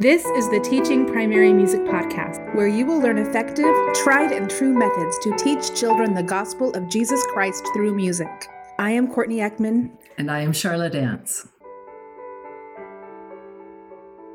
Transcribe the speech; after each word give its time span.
This 0.00 0.24
is 0.26 0.48
the 0.48 0.60
Teaching 0.60 1.06
Primary 1.06 1.52
Music 1.52 1.80
Podcast, 1.80 2.54
where 2.54 2.68
you 2.68 2.86
will 2.86 3.00
learn 3.00 3.18
effective, 3.18 3.74
tried 3.94 4.30
and 4.30 4.48
true 4.48 4.72
methods 4.72 5.18
to 5.24 5.36
teach 5.36 5.74
children 5.74 6.14
the 6.14 6.22
gospel 6.22 6.72
of 6.74 6.88
Jesus 6.88 7.20
Christ 7.32 7.66
through 7.74 7.96
music. 7.96 8.28
I 8.78 8.92
am 8.92 9.12
Courtney 9.12 9.38
Eckman. 9.38 9.90
And 10.16 10.30
I 10.30 10.38
am 10.38 10.52
Charla 10.52 10.88
Dance. 10.88 11.48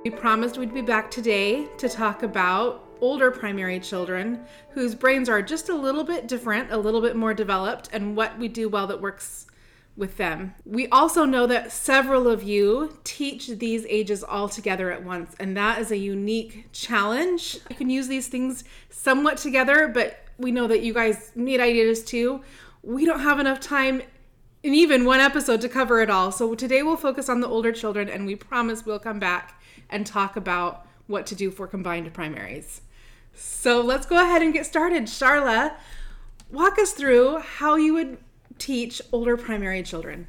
We 0.03 0.09
promised 0.09 0.57
we'd 0.57 0.73
be 0.73 0.81
back 0.81 1.09
today 1.09 1.69
to 1.77 1.87
talk 1.87 2.23
about 2.23 2.85
older 2.99 3.31
primary 3.31 3.79
children 3.79 4.43
whose 4.71 4.93
brains 4.93 5.29
are 5.29 5.41
just 5.41 5.69
a 5.69 5.73
little 5.73 6.03
bit 6.03 6.27
different, 6.27 6.73
a 6.73 6.77
little 6.77 6.99
bit 6.99 7.15
more 7.15 7.33
developed, 7.33 7.87
and 7.93 8.17
what 8.17 8.37
we 8.37 8.49
do 8.49 8.67
well 8.67 8.85
that 8.87 8.99
works 8.99 9.47
with 9.95 10.17
them. 10.17 10.55
We 10.65 10.87
also 10.87 11.23
know 11.25 11.45
that 11.47 11.71
several 11.71 12.27
of 12.27 12.41
you 12.41 12.97
teach 13.03 13.47
these 13.47 13.85
ages 13.87 14.23
all 14.23 14.49
together 14.49 14.91
at 14.91 15.03
once, 15.03 15.35
and 15.39 15.55
that 15.55 15.79
is 15.79 15.91
a 15.91 15.97
unique 15.97 16.69
challenge. 16.71 17.59
You 17.69 17.75
can 17.75 17.89
use 17.89 18.07
these 18.07 18.27
things 18.27 18.63
somewhat 18.89 19.37
together, 19.37 19.87
but 19.87 20.25
we 20.37 20.51
know 20.51 20.67
that 20.67 20.81
you 20.81 20.93
guys 20.93 21.31
need 21.35 21.59
ideas 21.59 22.03
too. 22.03 22.41
We 22.81 23.05
don't 23.05 23.19
have 23.19 23.39
enough 23.39 23.59
time 23.59 24.01
in 24.63 24.73
even 24.73 25.05
one 25.05 25.19
episode 25.19 25.61
to 25.61 25.69
cover 25.69 26.01
it 26.01 26.09
all. 26.09 26.31
So 26.31 26.55
today 26.55 26.81
we'll 26.81 26.97
focus 26.97 27.29
on 27.29 27.41
the 27.41 27.47
older 27.47 27.71
children, 27.71 28.09
and 28.09 28.25
we 28.25 28.35
promise 28.35 28.85
we'll 28.85 28.99
come 28.99 29.19
back 29.19 29.61
and 29.89 30.07
talk 30.07 30.35
about 30.35 30.87
what 31.05 31.27
to 31.27 31.35
do 31.35 31.51
for 31.51 31.67
combined 31.67 32.11
primaries. 32.13 32.81
So 33.35 33.81
let's 33.81 34.05
go 34.05 34.17
ahead 34.17 34.41
and 34.41 34.53
get 34.53 34.65
started. 34.65 35.03
Charla, 35.03 35.75
walk 36.49 36.79
us 36.79 36.93
through 36.93 37.39
how 37.39 37.75
you 37.75 37.93
would 37.93 38.17
teach 38.57 39.01
older 39.11 39.37
primary 39.37 39.83
children? 39.83 40.27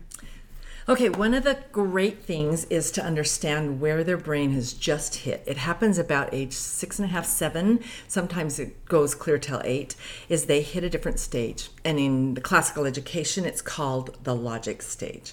Okay, 0.86 1.08
one 1.08 1.32
of 1.32 1.44
the 1.44 1.56
great 1.72 2.24
things 2.24 2.66
is 2.66 2.90
to 2.90 3.02
understand 3.02 3.80
where 3.80 4.04
their 4.04 4.18
brain 4.18 4.52
has 4.52 4.74
just 4.74 5.14
hit. 5.14 5.42
It 5.46 5.56
happens 5.56 5.96
about 5.96 6.34
age 6.34 6.52
six 6.52 6.98
and 6.98 7.08
a 7.08 7.12
half, 7.12 7.24
seven. 7.24 7.80
Sometimes 8.06 8.58
it 8.58 8.84
goes 8.84 9.14
clear 9.14 9.38
till 9.38 9.62
eight. 9.64 9.96
Is 10.28 10.44
they 10.44 10.60
hit 10.60 10.84
a 10.84 10.90
different 10.90 11.20
stage, 11.20 11.70
and 11.86 11.98
in 11.98 12.34
the 12.34 12.42
classical 12.42 12.84
education, 12.84 13.46
it's 13.46 13.62
called 13.62 14.18
the 14.24 14.34
logic 14.36 14.82
stage. 14.82 15.32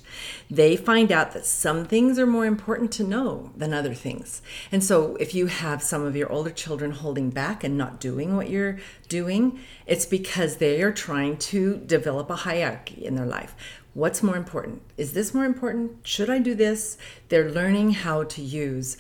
They 0.50 0.78
find 0.78 1.12
out 1.12 1.34
that 1.34 1.46
some 1.46 1.84
things 1.84 2.18
are 2.18 2.26
more 2.26 2.46
important 2.46 2.94
to 2.94 3.04
know 3.04 3.52
than 3.58 3.74
other 3.74 3.94
things, 3.94 4.42
and 4.72 4.82
so 4.82 5.18
if 5.18 5.36
you 5.36 5.48
have 5.48 5.84
some 5.84 6.04
of 6.04 6.16
your 6.16 6.32
older 6.32 6.52
children 6.52 6.92
holding 6.92 7.30
back 7.30 7.62
and 7.66 7.78
not 7.78 8.00
doing 8.00 8.38
what 8.38 8.50
you're 8.50 8.80
doing, 9.10 9.60
it's 9.86 10.06
because 10.06 10.58
they 10.58 10.82
are 10.82 10.94
trying 10.94 11.36
to 11.36 11.76
develop 11.76 12.30
a 12.30 12.38
hierarchy 12.38 13.04
in 13.06 13.16
their 13.16 13.26
life 13.26 13.54
What's 13.94 14.24
more 14.24 14.38
important? 14.38 14.82
Is 14.98 15.14
this 15.14 15.34
more 15.34 15.46
important? 15.46 16.08
Should 16.08 16.30
I 16.30 16.40
do 16.40 16.56
this? 16.56 16.98
They're 17.28 17.52
learning 17.52 17.92
how 17.92 18.24
to 18.24 18.42
use 18.42 18.98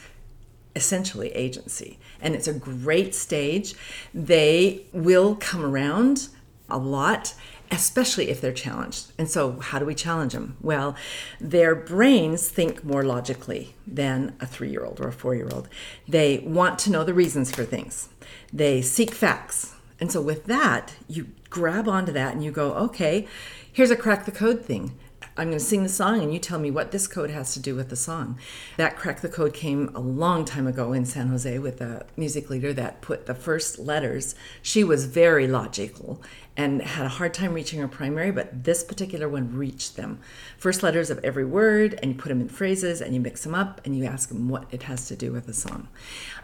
essentially 0.75 1.30
agency. 1.30 1.97
And 2.22 2.36
it's 2.36 2.47
a 2.47 2.53
great 2.53 3.16
stage. 3.16 3.73
They 4.14 4.86
will 4.92 5.36
come 5.36 5.64
around 5.64 6.28
a 6.69 6.78
lot, 6.78 7.34
especially 7.69 8.30
if 8.30 8.42
they're 8.42 8.52
challenged. 8.52 9.12
And 9.17 9.30
so, 9.30 9.59
how 9.59 9.80
do 9.80 9.86
we 9.86 9.95
challenge 9.95 10.34
them? 10.34 10.58
Well, 10.62 10.95
their 11.39 11.75
brains 11.75 12.50
think 12.50 12.84
more 12.84 13.03
logically 13.03 13.75
than 13.86 14.36
a 14.39 14.45
three 14.45 14.69
year 14.69 14.86
old 14.86 15.00
or 15.00 15.08
a 15.08 15.14
four 15.14 15.36
year 15.36 15.50
old. 15.52 15.67
They 16.08 16.39
want 16.39 16.80
to 16.80 16.92
know 16.92 17.03
the 17.03 17.14
reasons 17.14 17.52
for 17.52 17.64
things, 17.64 18.09
they 18.52 18.81
seek 18.81 19.14
facts. 19.14 19.73
And 20.00 20.12
so, 20.12 20.22
with 20.22 20.45
that, 20.45 20.95
you 21.08 21.28
grab 21.50 21.88
onto 21.88 22.12
that 22.14 22.34
and 22.34 22.44
you 22.44 22.50
go, 22.52 22.73
okay, 22.73 23.28
here's 23.72 23.91
a 23.91 23.95
crack 23.95 24.25
the 24.25 24.31
code 24.31 24.66
thing. 24.66 24.97
I'm 25.38 25.47
going 25.47 25.59
to 25.59 25.64
sing 25.64 25.83
the 25.83 25.89
song 25.89 26.22
and 26.22 26.33
you 26.33 26.39
tell 26.39 26.59
me 26.59 26.72
what 26.72 26.91
this 26.91 27.08
code 27.08 27.30
has 27.30 27.53
to 27.53 27.59
do 27.59 27.73
with 27.73 27.89
the 27.89 27.95
song. 27.95 28.38
That 28.75 28.97
crack 28.97 29.22
the 29.22 29.30
code 29.30 29.53
came 29.53 29.89
a 29.95 30.00
long 30.00 30.44
time 30.44 30.67
ago 30.67 30.91
in 30.91 31.05
San 31.05 31.30
Jose 31.30 31.58
with 31.59 31.80
a 31.80 32.05
music 32.17 32.50
leader 32.50 32.73
that 32.73 33.02
put 33.02 33.28
the 33.28 33.33
first 33.33 33.80
letters. 33.80 34.36
She 34.61 34.83
was 34.83 35.06
very 35.06 35.47
logical 35.47 36.22
and 36.57 36.81
had 36.81 37.06
a 37.06 37.09
hard 37.09 37.34
time 37.34 37.53
reaching 37.53 37.79
her 37.79 37.88
primary, 37.88 38.29
but 38.29 38.66
this 38.66 38.84
particular 38.84 39.29
one 39.29 39.56
reached 39.56 39.96
them. 39.96 40.19
First 40.57 40.84
letters 40.84 41.09
of 41.09 41.23
every 41.23 41.46
word, 41.46 41.97
and 42.01 42.12
you 42.12 42.17
put 42.17 42.29
them 42.29 42.41
in 42.41 42.50
phrases 42.50 43.00
and 43.00 43.13
you 43.13 43.22
mix 43.22 43.44
them 43.44 43.56
up 43.56 43.79
and 43.85 43.97
you 43.97 44.03
ask 44.03 44.28
them 44.28 44.50
what 44.50 44.66
it 44.69 44.84
has 44.84 45.07
to 45.07 45.16
do 45.16 45.31
with 45.31 45.46
the 45.46 45.53
song. 45.53 45.88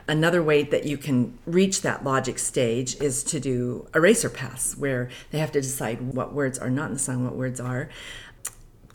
Another 0.07 0.41
way 0.41 0.63
that 0.63 0.85
you 0.85 0.97
can 0.97 1.37
reach 1.45 1.81
that 1.81 2.03
logic 2.03 2.39
stage 2.39 2.95
is 3.01 3.23
to 3.25 3.39
do 3.39 3.87
eraser 3.93 4.29
pass, 4.29 4.75
where 4.77 5.09
they 5.31 5.39
have 5.39 5.51
to 5.51 5.61
decide 5.61 6.13
what 6.13 6.33
words 6.33 6.57
are 6.57 6.69
not 6.69 6.87
in 6.87 6.93
the 6.93 6.99
song, 6.99 7.25
what 7.25 7.35
words 7.35 7.59
are 7.59 7.89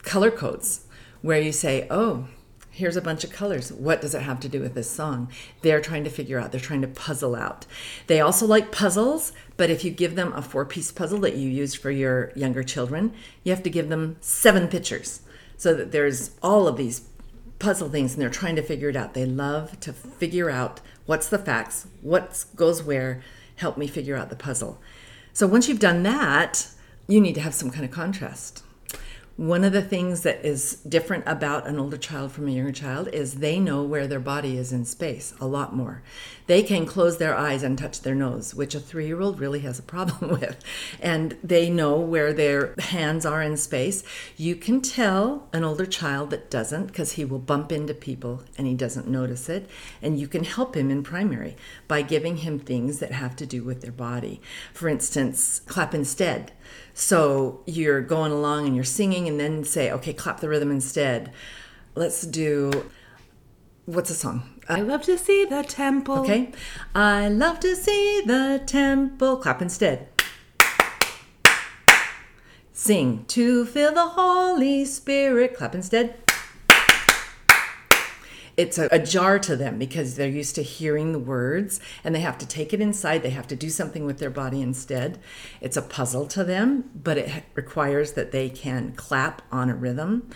color 0.02 0.30
codes 0.30 0.86
where 1.20 1.40
you 1.40 1.52
say, 1.52 1.86
oh, 1.90 2.26
here's 2.70 2.96
a 2.96 3.02
bunch 3.02 3.22
of 3.22 3.30
colors. 3.30 3.72
What 3.72 4.00
does 4.00 4.14
it 4.14 4.22
have 4.22 4.40
to 4.40 4.48
do 4.48 4.60
with 4.60 4.74
this 4.74 4.90
song? 4.90 5.30
They're 5.60 5.80
trying 5.80 6.04
to 6.04 6.10
figure 6.10 6.38
out, 6.38 6.50
they're 6.50 6.60
trying 6.60 6.82
to 6.82 6.88
puzzle 6.88 7.36
out. 7.36 7.66
They 8.06 8.20
also 8.20 8.46
like 8.46 8.72
puzzles, 8.72 9.32
but 9.56 9.70
if 9.70 9.84
you 9.84 9.90
give 9.90 10.16
them 10.16 10.32
a 10.32 10.42
four 10.42 10.64
piece 10.64 10.90
puzzle 10.90 11.20
that 11.20 11.36
you 11.36 11.48
use 11.48 11.74
for 11.74 11.90
your 11.90 12.32
younger 12.34 12.62
children, 12.62 13.12
you 13.44 13.52
have 13.52 13.62
to 13.62 13.70
give 13.70 13.88
them 13.88 14.16
seven 14.20 14.68
pictures 14.68 15.20
so 15.56 15.74
that 15.74 15.92
there's 15.92 16.32
all 16.42 16.66
of 16.66 16.76
these 16.76 17.08
puzzle 17.58 17.88
things 17.88 18.14
and 18.14 18.22
they're 18.22 18.30
trying 18.30 18.56
to 18.56 18.62
figure 18.62 18.88
it 18.88 18.96
out. 18.96 19.14
They 19.14 19.26
love 19.26 19.78
to 19.80 19.92
figure 19.92 20.50
out 20.50 20.80
what's 21.06 21.28
the 21.28 21.38
facts, 21.38 21.86
what 22.00 22.44
goes 22.56 22.82
where, 22.82 23.22
help 23.56 23.76
me 23.76 23.86
figure 23.86 24.16
out 24.16 24.30
the 24.30 24.36
puzzle. 24.36 24.80
So 25.32 25.46
once 25.46 25.68
you've 25.68 25.80
done 25.80 26.02
that, 26.02 26.68
you 27.08 27.20
need 27.20 27.34
to 27.34 27.40
have 27.40 27.54
some 27.54 27.70
kind 27.70 27.84
of 27.84 27.90
contrast. 27.90 28.62
One 29.36 29.64
of 29.64 29.72
the 29.72 29.82
things 29.82 30.22
that 30.22 30.44
is 30.44 30.74
different 30.86 31.24
about 31.26 31.66
an 31.66 31.78
older 31.78 31.96
child 31.96 32.32
from 32.32 32.48
a 32.48 32.50
younger 32.50 32.70
child 32.70 33.08
is 33.14 33.36
they 33.36 33.58
know 33.58 33.82
where 33.82 34.06
their 34.06 34.20
body 34.20 34.58
is 34.58 34.72
in 34.72 34.84
space 34.84 35.32
a 35.40 35.46
lot 35.46 35.74
more. 35.74 36.02
They 36.48 36.62
can 36.62 36.84
close 36.84 37.16
their 37.16 37.34
eyes 37.34 37.62
and 37.62 37.78
touch 37.78 38.02
their 38.02 38.14
nose, 38.14 38.54
which 38.54 38.74
a 38.74 38.80
three 38.80 39.06
year 39.06 39.22
old 39.22 39.40
really 39.40 39.60
has 39.60 39.78
a 39.78 39.82
problem 39.82 40.30
with. 40.40 40.62
And 41.00 41.38
they 41.42 41.70
know 41.70 41.98
where 41.98 42.34
their 42.34 42.74
hands 42.78 43.24
are 43.24 43.40
in 43.40 43.56
space. 43.56 44.04
You 44.36 44.54
can 44.54 44.82
tell 44.82 45.48
an 45.54 45.64
older 45.64 45.86
child 45.86 46.28
that 46.30 46.50
doesn't 46.50 46.88
because 46.88 47.12
he 47.12 47.24
will 47.24 47.38
bump 47.38 47.72
into 47.72 47.94
people 47.94 48.42
and 48.58 48.66
he 48.66 48.74
doesn't 48.74 49.08
notice 49.08 49.48
it. 49.48 49.66
And 50.02 50.20
you 50.20 50.28
can 50.28 50.44
help 50.44 50.76
him 50.76 50.90
in 50.90 51.02
primary 51.02 51.56
by 51.88 52.02
giving 52.02 52.38
him 52.38 52.58
things 52.58 52.98
that 52.98 53.12
have 53.12 53.34
to 53.36 53.46
do 53.46 53.64
with 53.64 53.80
their 53.80 53.92
body. 53.92 54.42
For 54.74 54.90
instance, 54.90 55.62
clap 55.66 55.94
instead 55.94 56.52
so 56.94 57.62
you're 57.66 58.00
going 58.00 58.32
along 58.32 58.66
and 58.66 58.74
you're 58.74 58.84
singing, 58.84 59.28
and 59.28 59.40
then 59.40 59.64
say, 59.64 59.90
okay, 59.90 60.12
clap 60.12 60.40
the 60.40 60.48
rhythm 60.48 60.70
instead. 60.70 61.32
Let's 61.94 62.22
do 62.22 62.90
what's 63.84 64.08
the 64.08 64.14
song? 64.14 64.60
I 64.68 64.80
love 64.80 65.02
to 65.02 65.18
see 65.18 65.44
the 65.44 65.62
temple. 65.62 66.20
Okay. 66.20 66.52
I 66.94 67.28
love 67.28 67.60
to 67.60 67.74
see 67.74 68.22
the 68.24 68.62
temple. 68.64 69.36
Clap 69.38 69.60
instead. 69.60 70.08
Sing 72.72 73.24
to 73.28 73.66
feel 73.66 73.92
the 73.92 74.08
Holy 74.08 74.84
Spirit. 74.84 75.56
Clap 75.56 75.74
instead 75.74 76.21
it's 78.56 78.78
a, 78.78 78.88
a, 78.92 78.98
jar 78.98 79.38
to 79.38 79.56
them 79.56 79.78
because 79.78 80.16
they're 80.16 80.28
used 80.28 80.54
to 80.56 80.62
hearing 80.62 81.12
the 81.12 81.18
words 81.18 81.80
and 82.04 82.14
they 82.14 82.20
have 82.20 82.38
to 82.38 82.46
take 82.46 82.72
it 82.72 82.80
inside. 82.80 83.22
They 83.22 83.30
have 83.30 83.46
to 83.48 83.56
do 83.56 83.70
something 83.70 84.04
with 84.04 84.18
their 84.18 84.30
body 84.30 84.60
instead. 84.60 85.18
It's 85.60 85.76
a 85.76 85.82
puzzle 85.82 86.26
to 86.28 86.44
them, 86.44 86.90
but 86.94 87.18
it 87.18 87.44
requires 87.54 88.12
that 88.12 88.32
they 88.32 88.48
can 88.50 88.92
clap 88.92 89.42
on 89.50 89.70
a 89.70 89.74
rhythm. 89.74 90.28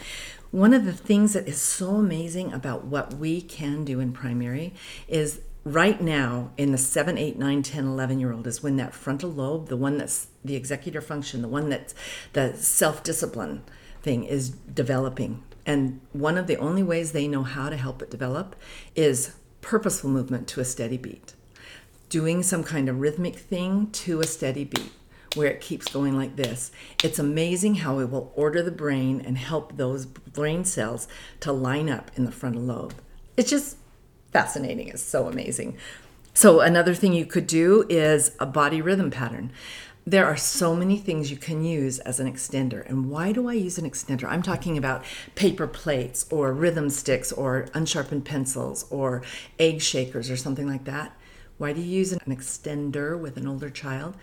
One 0.50 0.72
of 0.72 0.84
the 0.84 0.92
things 0.92 1.34
that 1.34 1.48
is 1.48 1.60
so 1.60 1.96
amazing 1.96 2.52
about 2.52 2.84
what 2.84 3.14
we 3.14 3.42
can 3.42 3.84
do 3.84 4.00
in 4.00 4.12
primary 4.12 4.72
is 5.08 5.40
right 5.64 6.00
now 6.00 6.52
in 6.56 6.70
the 6.70 6.78
7 6.78 7.18
8 7.18 7.36
9 7.36 7.62
10 7.62 7.84
11 7.84 8.20
year 8.20 8.32
old 8.32 8.46
is 8.46 8.62
when 8.62 8.76
that 8.76 8.94
frontal 8.94 9.28
lobe 9.28 9.68
the 9.68 9.76
one 9.76 9.98
that's 9.98 10.28
the 10.44 10.54
executor 10.54 11.00
function 11.00 11.42
the 11.42 11.48
one 11.48 11.68
that's 11.68 11.92
the 12.34 12.54
self-discipline 12.54 13.64
thing 14.00 14.22
is 14.22 14.50
developing 14.50 15.42
and 15.66 16.00
one 16.12 16.38
of 16.38 16.46
the 16.46 16.56
only 16.56 16.82
ways 16.82 17.12
they 17.12 17.26
know 17.26 17.42
how 17.42 17.68
to 17.68 17.76
help 17.76 18.00
it 18.00 18.10
develop 18.10 18.56
is 18.94 19.34
purposeful 19.60 20.08
movement 20.08 20.46
to 20.48 20.60
a 20.60 20.64
steady 20.64 20.96
beat. 20.96 21.34
Doing 22.08 22.44
some 22.44 22.62
kind 22.62 22.88
of 22.88 23.00
rhythmic 23.00 23.34
thing 23.34 23.90
to 23.90 24.20
a 24.20 24.26
steady 24.26 24.64
beat 24.64 24.92
where 25.34 25.50
it 25.50 25.60
keeps 25.60 25.88
going 25.88 26.16
like 26.16 26.36
this. 26.36 26.70
It's 27.02 27.18
amazing 27.18 27.76
how 27.76 27.98
it 27.98 28.10
will 28.10 28.32
order 28.36 28.62
the 28.62 28.70
brain 28.70 29.20
and 29.20 29.36
help 29.36 29.76
those 29.76 30.06
brain 30.06 30.64
cells 30.64 31.08
to 31.40 31.52
line 31.52 31.90
up 31.90 32.12
in 32.14 32.24
the 32.24 32.32
frontal 32.32 32.62
lobe. 32.62 32.94
It's 33.36 33.50
just 33.50 33.76
fascinating. 34.32 34.88
It's 34.88 35.02
so 35.02 35.26
amazing. 35.26 35.76
So, 36.32 36.60
another 36.60 36.94
thing 36.94 37.12
you 37.12 37.26
could 37.26 37.46
do 37.46 37.86
is 37.88 38.36
a 38.38 38.46
body 38.46 38.82
rhythm 38.82 39.10
pattern 39.10 39.52
there 40.08 40.24
are 40.24 40.36
so 40.36 40.76
many 40.76 40.96
things 40.96 41.32
you 41.32 41.36
can 41.36 41.64
use 41.64 41.98
as 41.98 42.20
an 42.20 42.32
extender. 42.32 42.88
And 42.88 43.10
why 43.10 43.32
do 43.32 43.48
I 43.48 43.54
use 43.54 43.76
an 43.76 43.90
extender? 43.90 44.24
I'm 44.28 44.42
talking 44.42 44.78
about 44.78 45.04
paper 45.34 45.66
plates 45.66 46.24
or 46.30 46.52
rhythm 46.52 46.90
sticks 46.90 47.32
or 47.32 47.66
unsharpened 47.74 48.24
pencils 48.24 48.86
or 48.88 49.22
egg 49.58 49.82
shakers 49.82 50.30
or 50.30 50.36
something 50.36 50.68
like 50.68 50.84
that. 50.84 51.12
Why 51.58 51.72
do 51.72 51.80
you 51.80 51.98
use 51.98 52.12
an 52.12 52.20
extender 52.28 53.18
with 53.18 53.36
an 53.36 53.48
older 53.48 53.68
child? 53.68 54.16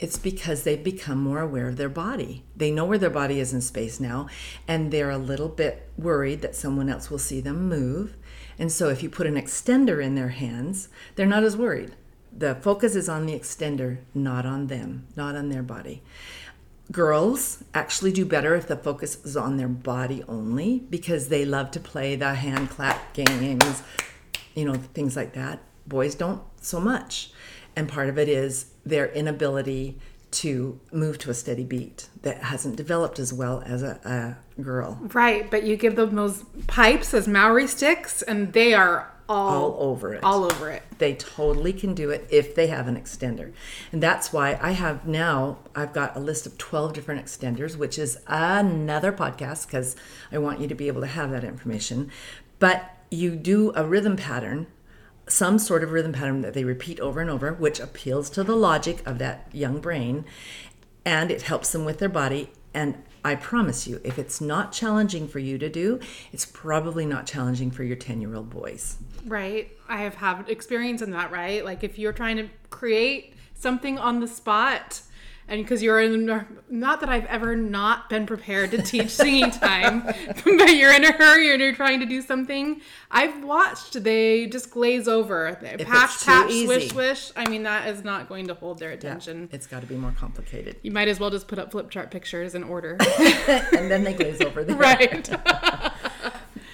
It's 0.00 0.18
because 0.18 0.64
they've 0.64 0.82
become 0.82 1.22
more 1.22 1.38
aware 1.38 1.68
of 1.68 1.76
their 1.76 1.88
body. 1.88 2.42
They 2.56 2.72
know 2.72 2.84
where 2.84 2.98
their 2.98 3.08
body 3.08 3.38
is 3.38 3.52
in 3.52 3.60
space 3.60 4.00
now, 4.00 4.26
and 4.66 4.90
they're 4.90 5.10
a 5.10 5.18
little 5.18 5.48
bit 5.48 5.88
worried 5.96 6.42
that 6.42 6.56
someone 6.56 6.88
else 6.88 7.08
will 7.08 7.20
see 7.20 7.40
them 7.40 7.68
move. 7.68 8.16
And 8.58 8.72
so 8.72 8.88
if 8.88 9.04
you 9.04 9.08
put 9.08 9.28
an 9.28 9.36
extender 9.36 10.02
in 10.02 10.16
their 10.16 10.30
hands, 10.30 10.88
they're 11.14 11.26
not 11.26 11.44
as 11.44 11.56
worried. 11.56 11.94
The 12.36 12.54
focus 12.56 12.96
is 12.96 13.08
on 13.08 13.26
the 13.26 13.38
extender, 13.38 13.98
not 14.14 14.46
on 14.46 14.66
them, 14.68 15.06
not 15.16 15.36
on 15.36 15.48
their 15.48 15.62
body. 15.62 16.02
Girls 16.90 17.62
actually 17.74 18.12
do 18.12 18.24
better 18.24 18.54
if 18.54 18.66
the 18.66 18.76
focus 18.76 19.24
is 19.24 19.36
on 19.36 19.56
their 19.56 19.68
body 19.68 20.22
only 20.28 20.80
because 20.90 21.28
they 21.28 21.44
love 21.44 21.70
to 21.72 21.80
play 21.80 22.16
the 22.16 22.34
hand 22.34 22.70
clap 22.70 23.14
games, 23.14 23.82
you 24.54 24.64
know, 24.64 24.74
things 24.74 25.16
like 25.16 25.34
that. 25.34 25.60
Boys 25.86 26.14
don't 26.14 26.42
so 26.60 26.80
much. 26.80 27.32
And 27.76 27.88
part 27.88 28.08
of 28.08 28.18
it 28.18 28.28
is 28.28 28.72
their 28.84 29.10
inability 29.12 29.98
to 30.32 30.80
move 30.90 31.18
to 31.18 31.30
a 31.30 31.34
steady 31.34 31.64
beat 31.64 32.08
that 32.22 32.42
hasn't 32.42 32.76
developed 32.76 33.18
as 33.18 33.32
well 33.32 33.62
as 33.66 33.82
a, 33.82 34.36
a 34.56 34.62
girl. 34.62 34.98
Right, 35.12 35.50
but 35.50 35.64
you 35.64 35.76
give 35.76 35.96
them 35.96 36.14
those 36.14 36.44
pipes 36.66 37.14
as 37.14 37.28
Maori 37.28 37.66
sticks, 37.66 38.22
and 38.22 38.52
they 38.52 38.74
are 38.74 39.12
all, 39.32 39.72
All 39.72 39.90
over 39.90 40.14
it. 40.14 40.22
All 40.22 40.44
over 40.44 40.70
it. 40.70 40.82
They 40.98 41.14
totally 41.14 41.72
can 41.72 41.94
do 41.94 42.10
it 42.10 42.26
if 42.30 42.54
they 42.54 42.66
have 42.68 42.88
an 42.88 42.96
extender. 42.96 43.52
And 43.90 44.02
that's 44.02 44.32
why 44.32 44.58
I 44.60 44.72
have 44.72 45.06
now, 45.06 45.58
I've 45.74 45.92
got 45.92 46.16
a 46.16 46.20
list 46.20 46.46
of 46.46 46.58
12 46.58 46.92
different 46.92 47.24
extenders, 47.24 47.76
which 47.76 47.98
is 47.98 48.18
another 48.26 49.12
podcast 49.12 49.66
because 49.66 49.96
I 50.30 50.38
want 50.38 50.60
you 50.60 50.68
to 50.68 50.74
be 50.74 50.88
able 50.88 51.00
to 51.00 51.06
have 51.06 51.30
that 51.30 51.44
information. 51.44 52.10
But 52.58 52.88
you 53.10 53.36
do 53.36 53.72
a 53.74 53.84
rhythm 53.84 54.16
pattern, 54.16 54.66
some 55.28 55.58
sort 55.58 55.82
of 55.82 55.92
rhythm 55.92 56.12
pattern 56.12 56.42
that 56.42 56.54
they 56.54 56.64
repeat 56.64 57.00
over 57.00 57.20
and 57.20 57.30
over, 57.30 57.52
which 57.52 57.80
appeals 57.80 58.30
to 58.30 58.44
the 58.44 58.56
logic 58.56 59.06
of 59.06 59.18
that 59.18 59.48
young 59.52 59.80
brain 59.80 60.24
and 61.04 61.30
it 61.30 61.42
helps 61.42 61.72
them 61.72 61.84
with 61.84 61.98
their 61.98 62.08
body. 62.08 62.50
And 62.74 63.02
I 63.24 63.34
promise 63.34 63.86
you, 63.86 64.00
if 64.02 64.18
it's 64.18 64.40
not 64.40 64.72
challenging 64.72 65.28
for 65.28 65.38
you 65.38 65.58
to 65.58 65.68
do, 65.68 66.00
it's 66.32 66.46
probably 66.46 67.06
not 67.06 67.26
challenging 67.26 67.70
for 67.70 67.84
your 67.84 67.96
10 67.96 68.20
year 68.20 68.34
old 68.34 68.50
boys. 68.50 68.98
Right. 69.26 69.70
I 69.88 70.02
have 70.02 70.14
had 70.14 70.48
experience 70.48 71.02
in 71.02 71.10
that, 71.10 71.30
right? 71.30 71.64
Like 71.64 71.84
if 71.84 71.98
you're 71.98 72.12
trying 72.12 72.36
to 72.38 72.48
create 72.70 73.34
something 73.54 73.98
on 73.98 74.20
the 74.20 74.26
spot 74.26 75.02
and 75.52 75.62
because 75.62 75.82
you're 75.82 76.00
in 76.00 76.46
not 76.70 77.00
that 77.00 77.10
I've 77.10 77.26
ever 77.26 77.54
not 77.54 78.08
been 78.08 78.24
prepared 78.24 78.70
to 78.70 78.80
teach 78.80 79.10
singing 79.10 79.50
time, 79.50 80.00
but 80.44 80.74
you're 80.74 80.94
in 80.94 81.04
a 81.04 81.12
hurry 81.12 81.52
and 81.52 81.60
you're 81.60 81.74
trying 81.74 82.00
to 82.00 82.06
do 82.06 82.22
something. 82.22 82.80
I've 83.10 83.44
watched 83.44 84.02
they 84.02 84.46
just 84.46 84.70
glaze 84.70 85.06
over. 85.06 85.58
They 85.60 85.76
patch, 85.84 86.14
it's 86.14 86.24
patch, 86.24 86.50
easy. 86.50 86.64
swish, 86.64 86.88
swish. 86.88 87.32
I 87.36 87.46
mean, 87.50 87.64
that 87.64 87.86
is 87.88 88.02
not 88.02 88.30
going 88.30 88.46
to 88.46 88.54
hold 88.54 88.78
their 88.78 88.92
attention. 88.92 89.50
It's 89.52 89.66
got 89.66 89.82
to 89.82 89.86
be 89.86 89.94
more 89.94 90.14
complicated. 90.18 90.76
You 90.82 90.90
might 90.90 91.08
as 91.08 91.20
well 91.20 91.28
just 91.28 91.48
put 91.48 91.58
up 91.58 91.70
flip 91.70 91.90
chart 91.90 92.10
pictures 92.10 92.54
in 92.54 92.64
order. 92.64 92.96
and 93.48 93.90
then 93.90 94.04
they 94.04 94.14
glaze 94.14 94.40
over 94.40 94.64
there. 94.64 94.76
right. 94.76 95.30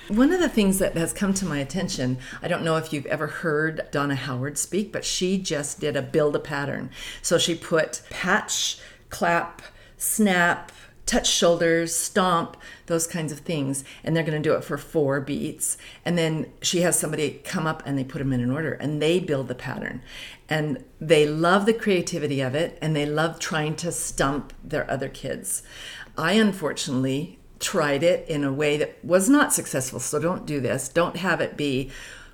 One 0.08 0.32
of 0.32 0.40
the 0.40 0.48
things 0.48 0.78
that 0.78 0.96
has 0.96 1.12
come 1.12 1.34
to 1.34 1.44
my 1.44 1.58
attention, 1.58 2.16
I 2.42 2.48
don't 2.48 2.64
know 2.64 2.76
if 2.76 2.94
you've 2.94 3.04
ever 3.06 3.26
heard 3.26 3.86
Donna 3.90 4.14
Howard 4.14 4.56
speak, 4.56 4.90
but 4.90 5.04
she 5.04 5.36
just 5.36 5.80
did 5.80 5.96
a 5.96 6.02
build 6.02 6.34
a 6.34 6.38
pattern. 6.38 6.88
So 7.20 7.36
she 7.36 7.54
put 7.54 8.00
patch, 8.08 8.78
clap, 9.10 9.60
snap, 9.98 10.72
touch 11.04 11.28
shoulders, 11.28 11.94
stomp, 11.94 12.56
those 12.86 13.06
kinds 13.06 13.32
of 13.32 13.40
things. 13.40 13.84
And 14.02 14.16
they're 14.16 14.24
going 14.24 14.42
to 14.42 14.48
do 14.48 14.54
it 14.54 14.64
for 14.64 14.78
four 14.78 15.20
beats. 15.20 15.76
And 16.06 16.16
then 16.16 16.52
she 16.62 16.80
has 16.80 16.98
somebody 16.98 17.42
come 17.44 17.66
up 17.66 17.82
and 17.84 17.98
they 17.98 18.04
put 18.04 18.20
them 18.20 18.32
in 18.32 18.40
an 18.40 18.50
order 18.50 18.72
and 18.72 19.02
they 19.02 19.20
build 19.20 19.48
the 19.48 19.54
pattern. 19.54 20.00
And 20.48 20.84
they 20.98 21.26
love 21.26 21.66
the 21.66 21.74
creativity 21.74 22.40
of 22.40 22.54
it 22.54 22.78
and 22.80 22.96
they 22.96 23.04
love 23.04 23.38
trying 23.38 23.76
to 23.76 23.92
stump 23.92 24.54
their 24.64 24.90
other 24.90 25.10
kids. 25.10 25.62
I 26.16 26.32
unfortunately 26.32 27.37
tried 27.60 28.02
it 28.02 28.28
in 28.28 28.44
a 28.44 28.52
way 28.52 28.76
that 28.76 29.04
was 29.04 29.28
not 29.28 29.52
successful. 29.52 30.00
So 30.00 30.18
don't 30.18 30.46
do 30.46 30.60
this. 30.60 30.88
Don't 30.88 31.16
have 31.16 31.40
it 31.40 31.56
be 31.56 31.90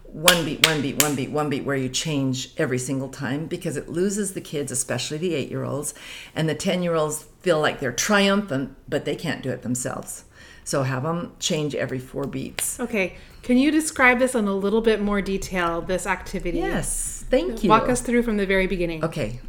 one 0.07 0.45
beat, 0.45 0.65
one 0.67 0.81
beat, 0.81 1.03
one 1.03 1.17
beat, 1.17 1.31
one 1.31 1.51
beat, 1.51 1.65
where 1.65 1.77
you 1.77 1.89
change 1.89 2.51
every 2.57 2.79
single 2.79 3.09
time 3.09 3.47
because 3.47 3.77
it 3.77 3.89
loses 3.89 4.35
the 4.35 4.41
kids, 4.41 4.71
especially 4.71 5.19
the 5.19 5.35
eight 5.35 5.51
year 5.51 5.65
olds. 5.65 5.93
And 6.37 6.49
the 6.49 6.55
10 6.55 6.83
year 6.83 6.95
olds 6.95 7.25
feel 7.41 7.61
like 7.61 7.81
they're 7.81 7.93
triumphant, 7.93 8.77
but 8.89 9.05
they 9.05 9.17
can't 9.17 9.43
do 9.43 9.51
it 9.51 9.63
themselves. 9.63 10.25
So 10.63 10.83
have 10.83 11.03
them 11.03 11.35
change 11.41 11.75
every 11.75 11.99
four 11.99 12.25
beats. 12.27 12.81
Okay. 12.81 13.17
Can 13.43 13.59
you 13.59 13.71
describe 13.71 14.19
this 14.19 14.35
in 14.35 14.47
a 14.47 14.55
little 14.55 14.81
bit 14.81 15.03
more 15.03 15.21
detail, 15.21 15.83
this 15.83 16.07
activity? 16.07 16.59
Yes, 16.59 17.25
thank 17.29 17.63
you. 17.63 17.69
Walk 17.69 17.91
us 17.91 18.01
through 18.01 18.23
from 18.23 18.39
the 18.39 18.47
very 18.47 18.67
beginning. 18.67 19.05
Okay. 19.05 19.41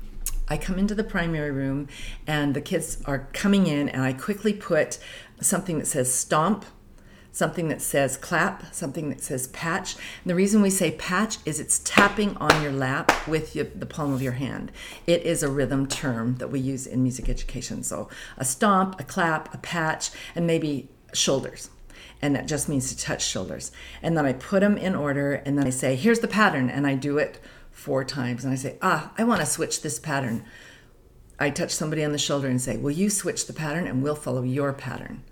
I 0.47 0.57
come 0.57 0.77
into 0.77 0.95
the 0.95 1.03
primary 1.03 1.51
room 1.51 1.87
and 2.27 2.53
the 2.53 2.61
kids 2.61 3.01
are 3.05 3.27
coming 3.33 3.67
in, 3.67 3.89
and 3.89 4.01
I 4.03 4.13
quickly 4.13 4.53
put 4.53 4.99
something 5.41 5.79
that 5.79 5.87
says 5.87 6.13
stomp, 6.13 6.65
something 7.31 7.67
that 7.67 7.81
says 7.81 8.15
clap, 8.15 8.73
something 8.73 9.09
that 9.09 9.21
says 9.21 9.47
patch. 9.47 9.95
And 9.95 10.29
the 10.29 10.35
reason 10.35 10.61
we 10.61 10.69
say 10.69 10.91
patch 10.91 11.37
is 11.45 11.59
it's 11.59 11.79
tapping 11.79 12.37
on 12.37 12.61
your 12.61 12.71
lap 12.71 13.11
with 13.27 13.55
your, 13.55 13.65
the 13.65 13.85
palm 13.85 14.13
of 14.13 14.21
your 14.21 14.33
hand. 14.33 14.71
It 15.05 15.23
is 15.23 15.43
a 15.43 15.51
rhythm 15.51 15.87
term 15.87 16.35
that 16.37 16.49
we 16.49 16.59
use 16.59 16.87
in 16.87 17.03
music 17.03 17.27
education. 17.27 17.83
So 17.83 18.07
a 18.37 18.45
stomp, 18.45 18.99
a 18.99 19.03
clap, 19.03 19.53
a 19.53 19.57
patch, 19.57 20.11
and 20.33 20.47
maybe 20.47 20.89
shoulders. 21.13 21.69
And 22.21 22.33
that 22.35 22.47
just 22.47 22.69
means 22.69 22.93
to 22.93 22.97
touch 22.97 23.25
shoulders. 23.25 23.71
And 24.01 24.17
then 24.17 24.25
I 24.25 24.31
put 24.31 24.61
them 24.61 24.77
in 24.77 24.95
order, 24.95 25.33
and 25.33 25.57
then 25.57 25.67
I 25.67 25.71
say, 25.71 25.95
here's 25.95 26.19
the 26.19 26.29
pattern, 26.29 26.69
and 26.69 26.87
I 26.87 26.95
do 26.95 27.17
it 27.17 27.41
four 27.75 28.03
times. 28.03 28.43
And 28.43 28.51
I 28.53 28.55
say, 28.55 28.77
ah, 28.81 29.11
I 29.17 29.23
want 29.25 29.41
to 29.41 29.45
switch 29.45 29.81
this 29.81 29.99
pattern. 29.99 30.43
I 31.37 31.49
touch 31.49 31.71
somebody 31.71 32.03
on 32.03 32.13
the 32.13 32.17
shoulder 32.17 32.47
and 32.47 32.59
say, 32.59 32.77
Will 32.77 32.91
you 32.91 33.09
switch 33.09 33.45
the 33.45 33.53
pattern 33.53 33.85
and 33.85 34.01
we'll 34.01 34.15
follow 34.15 34.41
your 34.41 34.71
pattern? 34.73 35.23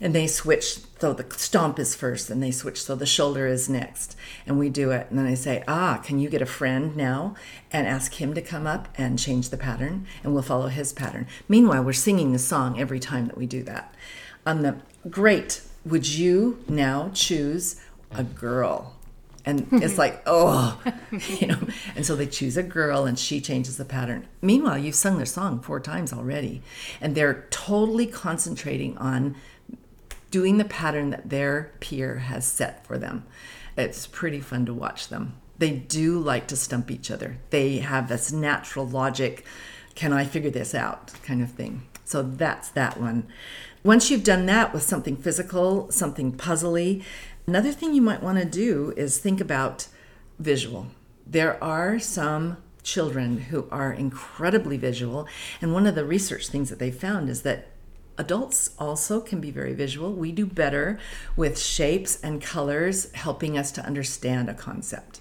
And 0.00 0.14
they 0.14 0.26
switch, 0.28 0.78
so 1.00 1.12
the 1.12 1.26
stomp 1.36 1.78
is 1.78 1.94
first, 1.94 2.30
and 2.30 2.40
they 2.40 2.52
switch, 2.52 2.80
so 2.80 2.94
the 2.94 3.04
shoulder 3.04 3.46
is 3.46 3.68
next. 3.68 4.16
And 4.46 4.56
we 4.58 4.70
do 4.70 4.92
it. 4.92 5.08
And 5.10 5.18
then 5.18 5.26
I 5.26 5.34
say, 5.34 5.62
Ah, 5.68 6.00
can 6.02 6.18
you 6.18 6.30
get 6.30 6.40
a 6.40 6.46
friend 6.46 6.96
now 6.96 7.34
and 7.70 7.86
ask 7.86 8.14
him 8.14 8.32
to 8.34 8.40
come 8.40 8.66
up 8.66 8.88
and 8.96 9.18
change 9.18 9.50
the 9.50 9.58
pattern? 9.58 10.06
And 10.24 10.32
we'll 10.32 10.42
follow 10.42 10.68
his 10.68 10.92
pattern. 10.92 11.26
Meanwhile, 11.48 11.84
we're 11.84 11.92
singing 11.92 12.32
the 12.32 12.38
song 12.38 12.80
every 12.80 13.00
time 13.00 13.26
that 13.26 13.36
we 13.36 13.46
do 13.46 13.62
that. 13.64 13.94
On 14.46 14.62
the 14.62 14.78
great, 15.10 15.60
would 15.84 16.08
you 16.08 16.64
now 16.66 17.10
choose 17.12 17.76
a 18.10 18.24
girl? 18.24 18.97
And 19.48 19.66
it's 19.82 19.96
like, 19.96 20.22
oh, 20.26 20.78
you 21.10 21.46
know. 21.46 21.58
And 21.96 22.04
so 22.04 22.14
they 22.14 22.26
choose 22.26 22.58
a 22.58 22.62
girl 22.62 23.06
and 23.06 23.18
she 23.18 23.40
changes 23.40 23.78
the 23.78 23.84
pattern. 23.86 24.28
Meanwhile, 24.42 24.78
you've 24.78 24.94
sung 24.94 25.16
their 25.16 25.26
song 25.26 25.60
four 25.60 25.80
times 25.80 26.12
already. 26.12 26.60
And 27.00 27.14
they're 27.14 27.46
totally 27.48 28.06
concentrating 28.06 28.98
on 28.98 29.36
doing 30.30 30.58
the 30.58 30.66
pattern 30.66 31.08
that 31.10 31.30
their 31.30 31.72
peer 31.80 32.16
has 32.18 32.46
set 32.46 32.86
for 32.86 32.98
them. 32.98 33.24
It's 33.74 34.06
pretty 34.06 34.40
fun 34.40 34.66
to 34.66 34.74
watch 34.74 35.08
them. 35.08 35.36
They 35.56 35.70
do 35.70 36.18
like 36.18 36.46
to 36.48 36.56
stump 36.56 36.90
each 36.90 37.10
other. 37.10 37.38
They 37.48 37.78
have 37.78 38.08
this 38.08 38.30
natural 38.30 38.86
logic, 38.86 39.46
can 39.94 40.12
I 40.12 40.24
figure 40.24 40.50
this 40.50 40.74
out 40.74 41.14
kind 41.22 41.42
of 41.42 41.52
thing. 41.52 41.84
So 42.04 42.22
that's 42.22 42.68
that 42.70 43.00
one. 43.00 43.26
Once 43.82 44.10
you've 44.10 44.24
done 44.24 44.44
that 44.46 44.74
with 44.74 44.82
something 44.82 45.16
physical, 45.16 45.90
something 45.90 46.32
puzzly, 46.32 47.02
another 47.48 47.72
thing 47.72 47.94
you 47.94 48.02
might 48.02 48.22
want 48.22 48.38
to 48.38 48.44
do 48.44 48.92
is 48.94 49.16
think 49.16 49.40
about 49.40 49.88
visual. 50.38 50.86
There 51.26 51.62
are 51.64 51.98
some 51.98 52.58
children 52.82 53.38
who 53.38 53.66
are 53.70 53.90
incredibly 53.90 54.76
visual, 54.76 55.26
and 55.62 55.72
one 55.72 55.86
of 55.86 55.94
the 55.94 56.04
research 56.04 56.48
things 56.48 56.68
that 56.68 56.78
they 56.78 56.90
found 56.90 57.30
is 57.30 57.42
that 57.42 57.68
adults 58.18 58.70
also 58.78 59.20
can 59.20 59.40
be 59.40 59.50
very 59.50 59.72
visual. 59.72 60.12
We 60.12 60.30
do 60.30 60.44
better 60.44 60.98
with 61.36 61.58
shapes 61.58 62.20
and 62.20 62.42
colors 62.42 63.10
helping 63.12 63.56
us 63.56 63.72
to 63.72 63.84
understand 63.84 64.50
a 64.50 64.54
concept. 64.54 65.20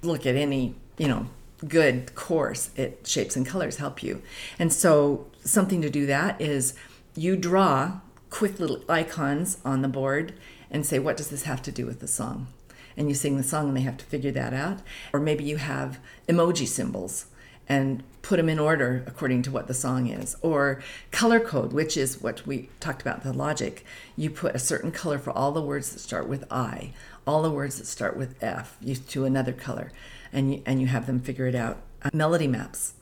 Look 0.00 0.26
at 0.26 0.36
any, 0.36 0.76
you 0.96 1.08
know, 1.08 1.26
good 1.66 2.14
course, 2.14 2.70
it 2.76 3.04
shapes 3.04 3.34
and 3.34 3.44
colors 3.44 3.78
help 3.78 4.00
you. 4.00 4.22
And 4.60 4.72
so 4.72 5.26
something 5.42 5.82
to 5.82 5.90
do 5.90 6.06
that 6.06 6.40
is 6.40 6.74
you 7.16 7.36
draw 7.36 8.00
quick 8.30 8.60
little 8.60 8.82
icons 8.88 9.58
on 9.64 9.82
the 9.82 9.88
board 9.88 10.34
and 10.74 10.84
say 10.84 10.98
what 10.98 11.16
does 11.16 11.28
this 11.30 11.44
have 11.44 11.62
to 11.62 11.72
do 11.72 11.86
with 11.86 12.00
the 12.00 12.08
song? 12.08 12.48
And 12.96 13.08
you 13.08 13.14
sing 13.14 13.36
the 13.36 13.44
song 13.44 13.68
and 13.68 13.76
they 13.76 13.82
have 13.82 13.96
to 13.96 14.04
figure 14.04 14.32
that 14.32 14.52
out. 14.52 14.80
Or 15.12 15.20
maybe 15.20 15.44
you 15.44 15.56
have 15.56 16.00
emoji 16.28 16.66
symbols 16.66 17.26
and 17.68 18.02
put 18.22 18.36
them 18.36 18.48
in 18.48 18.58
order 18.58 19.04
according 19.06 19.42
to 19.42 19.50
what 19.50 19.68
the 19.68 19.74
song 19.74 20.08
is. 20.08 20.36
Or 20.42 20.82
color 21.12 21.40
code, 21.40 21.72
which 21.72 21.96
is 21.96 22.20
what 22.20 22.46
we 22.46 22.68
talked 22.80 23.02
about 23.02 23.22
the 23.22 23.32
logic. 23.32 23.84
You 24.16 24.30
put 24.30 24.54
a 24.54 24.58
certain 24.58 24.90
color 24.90 25.18
for 25.18 25.30
all 25.30 25.52
the 25.52 25.62
words 25.62 25.92
that 25.92 26.00
start 26.00 26.28
with 26.28 26.44
I, 26.50 26.92
all 27.26 27.42
the 27.42 27.50
words 27.50 27.78
that 27.78 27.86
start 27.86 28.16
with 28.16 28.42
F, 28.42 28.76
you 28.80 28.96
to 28.96 29.24
another 29.24 29.52
color, 29.52 29.92
and 30.32 30.54
you, 30.54 30.62
and 30.66 30.80
you 30.80 30.88
have 30.88 31.06
them 31.06 31.20
figure 31.20 31.46
it 31.46 31.54
out. 31.54 31.78
Melody 32.12 32.48
maps. 32.48 32.94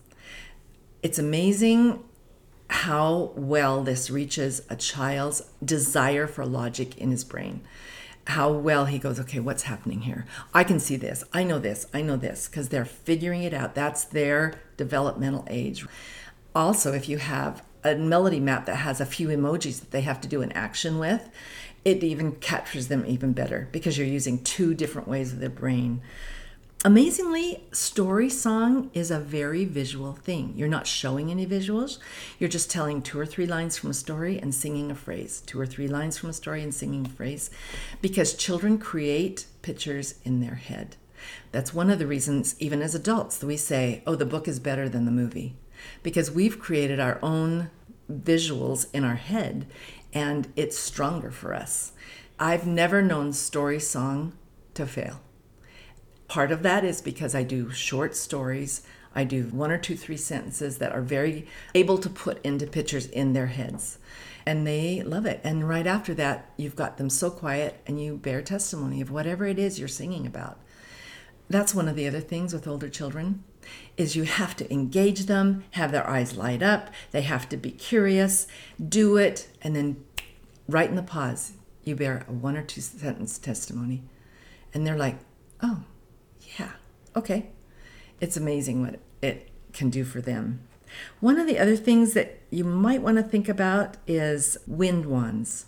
It's 1.03 1.19
amazing 1.19 2.05
how 2.73 3.33
well 3.37 3.83
this 3.83 4.09
reaches 4.09 4.63
a 4.71 4.77
child's 4.77 5.43
desire 5.63 6.27
for 6.27 6.47
logic 6.47 6.97
in 6.97 7.11
his 7.11 7.23
brain. 7.23 7.61
How 8.29 8.51
well 8.51 8.87
he 8.87 8.99
goes, 8.99 9.21
okay, 9.21 9.41
what's 9.41 9.65
happening 9.65 10.03
here? 10.03 10.25
I 10.55 10.65
can 10.65 10.81
see 10.81 10.97
this. 10.97 11.23
I 11.35 11.45
know 11.45 11.59
this. 11.59 11.87
I 11.93 12.01
know 12.01 12.17
this 12.17 12.49
because 12.49 12.71
they're 12.71 12.87
figuring 12.87 13.43
it 13.43 13.53
out. 13.53 13.75
That's 13.75 14.05
their 14.05 14.55
developmental 14.79 15.47
age. 15.51 15.85
also, 16.55 16.93
if 16.95 17.11
you 17.11 17.19
have 17.19 17.63
a 17.85 17.95
melody 17.95 18.41
map 18.41 18.65
that 18.67 18.77
has 18.77 19.01
a 19.01 19.07
few 19.07 19.29
emojis 19.29 19.81
that 19.81 19.91
they 19.91 20.03
have 20.03 20.21
to 20.23 20.29
do 20.29 20.41
an 20.41 20.53
action 20.53 20.99
with, 20.99 21.29
it 21.85 22.03
even 22.03 22.33
captures 22.33 22.89
them 22.89 23.05
even 23.07 23.35
better 23.35 23.69
because 23.71 23.99
you're 23.99 24.07
using 24.07 24.43
two 24.43 24.73
different 24.73 25.09
ways 25.09 25.33
of 25.33 25.41
their 25.41 25.51
brain. 25.51 26.01
Amazingly, 26.85 27.63
story 27.71 28.29
song 28.29 28.91
is 28.93 29.13
a 29.13 29.21
very 29.21 29.65
visual 29.65 30.15
thing. 30.15 30.53
You're 30.57 30.67
not 30.67 30.89
showing 30.89 31.31
any 31.31 31.47
visuals. 31.47 31.99
You're 32.41 32.51
just 32.51 32.73
telling 32.73 33.03
two 33.03 33.21
or 33.21 33.27
three 33.27 33.47
lines 33.47 33.77
from 33.77 33.91
a 33.91 33.95
story 33.95 34.41
and 34.41 34.53
singing 34.53 34.91
a 34.91 34.97
phrase. 34.97 35.43
Two 35.47 35.61
or 35.61 35.67
three 35.67 35.87
lines 35.87 36.19
from 36.19 36.31
a 36.31 36.33
story 36.33 36.61
and 36.61 36.75
singing 36.75 37.07
a 37.07 37.09
phrase. 37.09 37.51
Because 38.01 38.35
children 38.35 38.79
create 38.79 39.47
pictures 39.63 40.17
in 40.25 40.41
their 40.41 40.57
head. 40.57 40.97
That's 41.53 41.73
one 41.73 41.89
of 41.89 42.01
the 42.01 42.07
reasons, 42.09 42.57
even 42.59 42.83
as 42.83 42.97
adults, 42.97 43.39
that 43.39 43.47
we 43.47 43.57
say, 43.57 44.03
oh, 44.05 44.17
the 44.17 44.27
book 44.27 44.49
is 44.49 44.59
better 44.59 44.89
than 44.89 45.05
the 45.05 45.13
movie. 45.13 45.55
Because 46.03 46.33
we've 46.33 46.59
created 46.59 46.99
our 46.99 47.21
own 47.23 47.71
visuals 48.11 48.89
in 48.93 49.05
our 49.05 49.15
head 49.15 49.67
and 50.13 50.53
it's 50.57 50.81
stronger 50.81 51.31
for 51.31 51.55
us. 51.55 51.93
I've 52.41 52.67
never 52.67 53.03
known 53.03 53.33
story 53.33 53.79
song 53.79 54.33
to 54.75 54.85
fail. 54.85 55.21
Part 56.33 56.51
of 56.51 56.63
that 56.63 56.83
is 56.83 57.03
because 57.03 57.35
I 57.35 57.43
do 57.43 57.71
short 57.73 58.17
stories. 58.17 58.81
I 59.15 59.23
do 59.23 59.49
one 59.49 59.71
or 59.71 59.77
two, 59.77 59.99
three 59.99 60.17
sentences 60.17 60.79
that 60.79 60.93
are 60.93 61.03
very 61.03 61.47
able 61.75 61.99
to 61.99 62.09
put 62.09 62.43
into 62.43 62.67
pictures 62.67 63.05
in 63.05 63.35
their 63.35 63.49
heads. 63.49 63.99
And 64.47 64.67
they 64.67 65.03
love 65.03 65.27
it. 65.27 65.43
And 65.45 65.69
right 65.69 65.87
after 65.87 66.15
that, 66.15 66.51
you've 66.57 66.75
got 66.75 66.97
them 66.97 67.11
so 67.11 67.29
quiet 67.29 67.83
and 67.87 68.03
you 68.03 68.17
bear 68.17 68.41
testimony 68.41 69.03
of 69.03 69.11
whatever 69.11 69.45
it 69.45 69.59
is 69.59 69.79
you're 69.79 69.89
singing 69.89 70.27
about. 70.27 70.59
That's 71.51 71.75
one 71.75 71.87
of 71.87 71.97
the 71.97 72.09
other 72.09 72.23
things 72.23 72.55
with 72.55 72.67
older 72.67 72.89
children 72.89 73.45
is 73.99 74.17
you 74.17 74.23
have 74.23 74.57
to 74.57 74.73
engage 74.73 75.27
them, 75.27 75.65
have 75.73 75.93
their 75.93 76.09
eyes 76.09 76.35
light 76.35 76.63
up, 76.63 76.89
they 77.11 77.21
have 77.21 77.47
to 77.51 77.59
be 77.59 77.73
curious, 77.73 78.47
do 78.83 79.19
it, 79.19 79.49
and 79.61 79.77
then 79.77 80.03
right 80.67 80.89
in 80.89 80.97
the 80.97 81.03
pause, 81.03 81.53
you 81.85 81.95
bear 81.95 82.25
a 82.27 82.33
one 82.33 82.57
or 82.57 82.63
two 82.63 82.81
sentence 82.81 83.37
testimony. 83.37 84.03
And 84.73 84.87
they're 84.87 84.97
like, 84.97 85.19
oh, 85.63 85.83
yeah, 86.59 86.73
okay. 87.17 87.47
It's 88.21 88.37
amazing 88.37 88.83
what 88.83 89.01
it 89.21 89.51
can 89.73 89.91
do 89.91 90.05
for 90.05 90.21
them. 90.21 90.61
One 91.21 91.39
of 91.39 91.47
the 91.47 91.59
other 91.59 91.77
things 91.77 92.13
that 92.15 92.41
you 92.51 92.65
might 92.65 93.03
want 93.03 93.17
to 93.17 93.23
think 93.23 93.49
about 93.49 93.97
is 94.07 94.59
wind 94.67 95.07
wands 95.07 95.67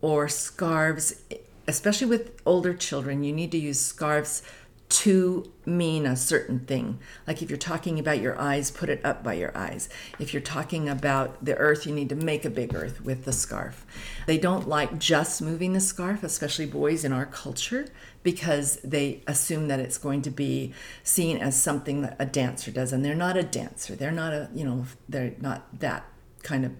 or 0.00 0.28
scarves, 0.28 1.22
especially 1.66 2.06
with 2.06 2.40
older 2.46 2.72
children. 2.72 3.24
You 3.24 3.32
need 3.32 3.50
to 3.52 3.58
use 3.58 3.80
scarves 3.80 4.42
to 4.90 5.50
mean 5.64 6.04
a 6.04 6.16
certain 6.16 6.58
thing. 6.60 6.98
Like 7.26 7.42
if 7.42 7.48
you're 7.48 7.56
talking 7.56 8.00
about 8.00 8.20
your 8.20 8.38
eyes, 8.40 8.72
put 8.72 8.88
it 8.88 9.04
up 9.04 9.22
by 9.22 9.34
your 9.34 9.56
eyes. 9.56 9.88
If 10.18 10.34
you're 10.34 10.42
talking 10.42 10.88
about 10.88 11.44
the 11.44 11.56
earth, 11.56 11.86
you 11.86 11.94
need 11.94 12.08
to 12.08 12.16
make 12.16 12.44
a 12.44 12.50
big 12.50 12.74
earth 12.74 13.00
with 13.00 13.24
the 13.24 13.32
scarf. 13.32 13.86
They 14.26 14.36
don't 14.36 14.68
like 14.68 14.98
just 14.98 15.40
moving 15.40 15.74
the 15.74 15.80
scarf, 15.80 16.24
especially 16.24 16.66
boys 16.66 17.04
in 17.04 17.12
our 17.12 17.26
culture, 17.26 17.86
because 18.22 18.76
they 18.84 19.22
assume 19.26 19.68
that 19.68 19.80
it's 19.80 19.98
going 19.98 20.22
to 20.22 20.30
be 20.30 20.74
seen 21.02 21.38
as 21.38 21.60
something 21.60 22.02
that 22.02 22.16
a 22.18 22.26
dancer 22.26 22.70
does. 22.70 22.92
And 22.92 23.04
they're 23.04 23.14
not 23.14 23.36
a 23.36 23.42
dancer. 23.42 23.96
They're 23.96 24.10
not 24.10 24.32
a, 24.32 24.48
you 24.54 24.64
know, 24.64 24.84
they're 25.08 25.34
not 25.40 25.80
that 25.80 26.04
kind 26.42 26.64
of 26.64 26.72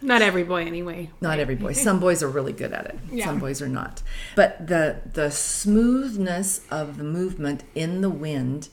not 0.00 0.22
every 0.22 0.44
boy, 0.44 0.64
anyway. 0.64 1.10
Not 1.20 1.40
every 1.40 1.56
boy. 1.56 1.72
Some 1.72 1.98
boys 1.98 2.22
are 2.22 2.28
really 2.28 2.52
good 2.52 2.72
at 2.72 2.86
it. 2.86 2.98
Yeah. 3.10 3.24
Some 3.24 3.40
boys 3.40 3.60
are 3.60 3.68
not. 3.68 4.02
But 4.36 4.68
the 4.68 5.00
the 5.12 5.30
smoothness 5.30 6.60
of 6.70 6.98
the 6.98 7.04
movement 7.04 7.64
in 7.74 8.00
the 8.00 8.10
wind 8.10 8.68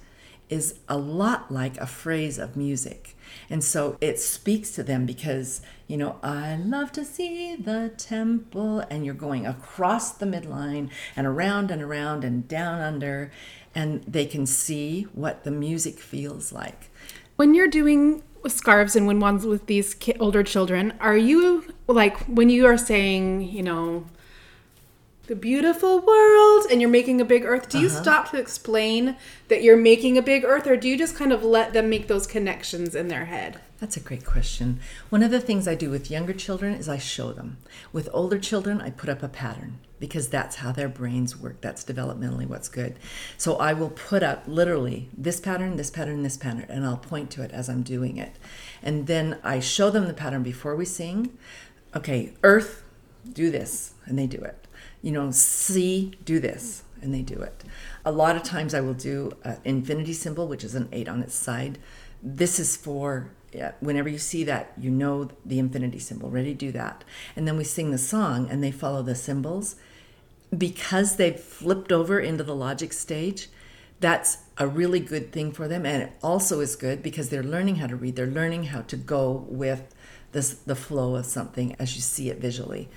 is 0.50 0.80
a 0.88 0.98
lot 0.98 1.52
like 1.52 1.78
a 1.78 1.88
phrase 1.88 2.38
of 2.38 2.56
music. 2.56 3.16
And 3.50 3.64
so 3.64 3.98
it 4.02 4.20
speaks 4.20 4.72
to 4.72 4.84
them 4.84 5.06
because, 5.06 5.62
you 5.88 5.98
know, 5.98 6.18
I 6.24 6.56
love 6.56 6.92
to 6.94 7.04
see 7.06 7.56
the 7.56 7.92
temple, 7.98 8.80
and 8.90 9.06
you're 9.06 9.14
going 9.14 9.46
across 9.46 10.12
the 10.12 10.26
midline 10.26 10.90
and 11.16 11.28
around 11.28 11.72
and 11.72 11.82
around 11.82 12.24
and 12.24 12.48
down 12.48 12.82
under, 12.82 13.32
and 13.74 14.04
they 14.04 14.26
can 14.26 14.46
see 14.46 15.04
what 15.14 15.44
the 15.44 15.52
music 15.52 16.00
feels 16.00 16.52
like. 16.52 16.90
When 17.36 17.54
you're 17.54 17.68
doing 17.68 18.24
scarves 18.48 18.96
and 18.96 19.08
wind 19.08 19.22
wands 19.22 19.46
with 19.46 19.66
these 19.66 19.96
older 20.20 20.44
children, 20.44 20.94
are 21.00 21.18
you 21.18 21.74
like 21.88 22.18
when 22.26 22.50
you 22.50 22.66
are 22.68 22.78
saying, 22.78 23.42
you 23.42 23.64
know, 23.64 24.06
the 25.28 25.36
beautiful 25.36 26.00
world 26.00 26.66
and 26.72 26.82
you're 26.82 26.90
making 26.90 27.20
a 27.20 27.26
big 27.26 27.46
earth, 27.46 27.70
do 27.70 27.80
you 27.80 27.88
uh-huh. 27.88 28.02
stop 28.02 28.32
to 28.32 28.38
explain 28.38 29.16
that 29.48 29.64
you're 29.64 29.78
making 29.78 30.18
a 30.18 30.22
big 30.22 30.44
earth 30.44 30.68
or 30.68 30.78
do 30.78 30.88
you 30.88 30.98
just 30.98 31.16
kind 31.16 31.32
of 31.32 31.44
let 31.44 31.74
them 31.74 31.90
make 31.90 32.08
those 32.08 32.28
connections 32.28 32.96
in 32.96 33.08
their 33.08 33.26
head? 33.26 33.60
That's 33.80 33.98
a 33.98 34.02
great 34.02 34.26
question. 34.26 34.80
One 35.10 35.22
of 35.22 35.32
the 35.32 35.42
things 35.42 35.68
I 35.68 35.76
do 35.76 35.90
with 35.90 36.10
younger 36.10 36.34
children 36.34 36.74
is 36.74 36.88
I 36.88 36.98
show 36.98 37.34
them. 37.34 37.58
With 37.92 38.08
older 38.14 38.40
children, 38.40 38.80
I 38.80 38.90
put 38.90 39.10
up 39.10 39.22
a 39.22 39.28
pattern 39.28 39.80
because 40.00 40.30
that's 40.30 40.58
how 40.58 40.72
their 40.72 40.88
brains 40.88 41.38
work. 41.38 41.60
That's 41.62 41.84
developmentally 41.84 42.48
what's 42.48 42.70
good. 42.70 42.98
So 43.38 43.58
I 43.58 43.74
will 43.74 43.90
put 43.90 44.24
up 44.24 44.44
literally 44.48 45.10
this 45.18 45.40
pattern, 45.40 45.76
this 45.76 45.90
pattern, 45.90 46.24
this 46.24 46.38
pattern, 46.38 46.66
and 46.70 46.86
I'll 46.86 46.98
point 46.98 47.32
to 47.32 47.42
it 47.42 47.52
as 47.52 47.70
I'm 47.70 47.84
doing 47.84 48.18
it. 48.18 48.38
And 48.82 49.08
then 49.08 49.40
I 49.44 49.60
show 49.60 49.90
them 49.90 50.08
the 50.08 50.14
pattern 50.14 50.44
before 50.44 50.76
we 50.76 50.86
sing. 50.86 51.38
Okay, 51.96 52.34
earth, 52.44 52.84
do 53.32 53.50
this, 53.52 53.94
and 54.06 54.18
they 54.18 54.28
do 54.28 54.38
it. 54.38 54.65
You 55.06 55.12
know, 55.12 55.30
sea, 55.30 56.18
do 56.26 56.40
this, 56.40 56.84
and 57.02 57.14
they 57.14 57.22
do 57.22 57.40
it. 57.40 57.64
A 58.04 58.12
lot 58.12 58.36
of 58.36 58.44
times 58.44 58.74
I 58.74 58.82
will 58.82 58.94
do 58.96 59.38
an 59.44 59.60
infinity 59.64 60.14
symbol, 60.14 60.48
which 60.48 60.64
is 60.64 60.74
an 60.74 60.90
eight 60.92 61.08
on 61.08 61.22
its 61.22 61.36
side. 61.36 61.78
This 62.24 62.60
is 62.60 62.76
for 62.76 63.30
yeah, 63.56 63.72
whenever 63.80 64.10
you 64.10 64.18
see 64.18 64.44
that, 64.44 64.74
you 64.78 64.92
know 64.92 65.30
the 65.46 65.60
infinity 65.60 66.00
symbol. 66.00 66.30
Ready 66.30 66.54
do 66.54 66.72
that. 66.74 67.04
And 67.36 67.48
then 67.48 67.56
we 67.56 67.64
sing 67.64 67.92
the 67.92 67.98
song 67.98 68.50
and 68.50 68.62
they 68.62 68.72
follow 68.72 69.02
the 69.02 69.16
symbols. 69.16 69.78
Because 70.56 71.16
they've 71.16 71.40
flipped 71.40 71.92
over 71.92 72.20
into 72.20 72.44
the 72.44 72.56
logic 72.56 72.92
stage, 72.92 73.48
that's 74.00 74.40
a 74.58 74.68
really 74.68 75.00
good 75.00 75.32
thing 75.32 75.52
for 75.52 75.68
them. 75.68 75.86
And 75.86 76.04
it 76.04 76.12
also 76.22 76.60
is 76.60 76.76
good 76.76 77.02
because 77.02 77.30
they're 77.30 77.44
learning 77.44 77.78
how 77.78 77.88
to 77.88 77.96
read, 77.96 78.16
they're 78.16 78.28
learning 78.28 78.66
how 78.66 78.82
to 78.82 78.98
go 78.98 79.46
with 79.48 79.96
this, 80.34 80.54
the 80.54 80.76
flow 80.76 81.16
of 81.16 81.26
something 81.26 81.76
as 81.80 81.96
you 81.96 82.02
see 82.02 82.30
it 82.30 82.40
visually. 82.40 82.90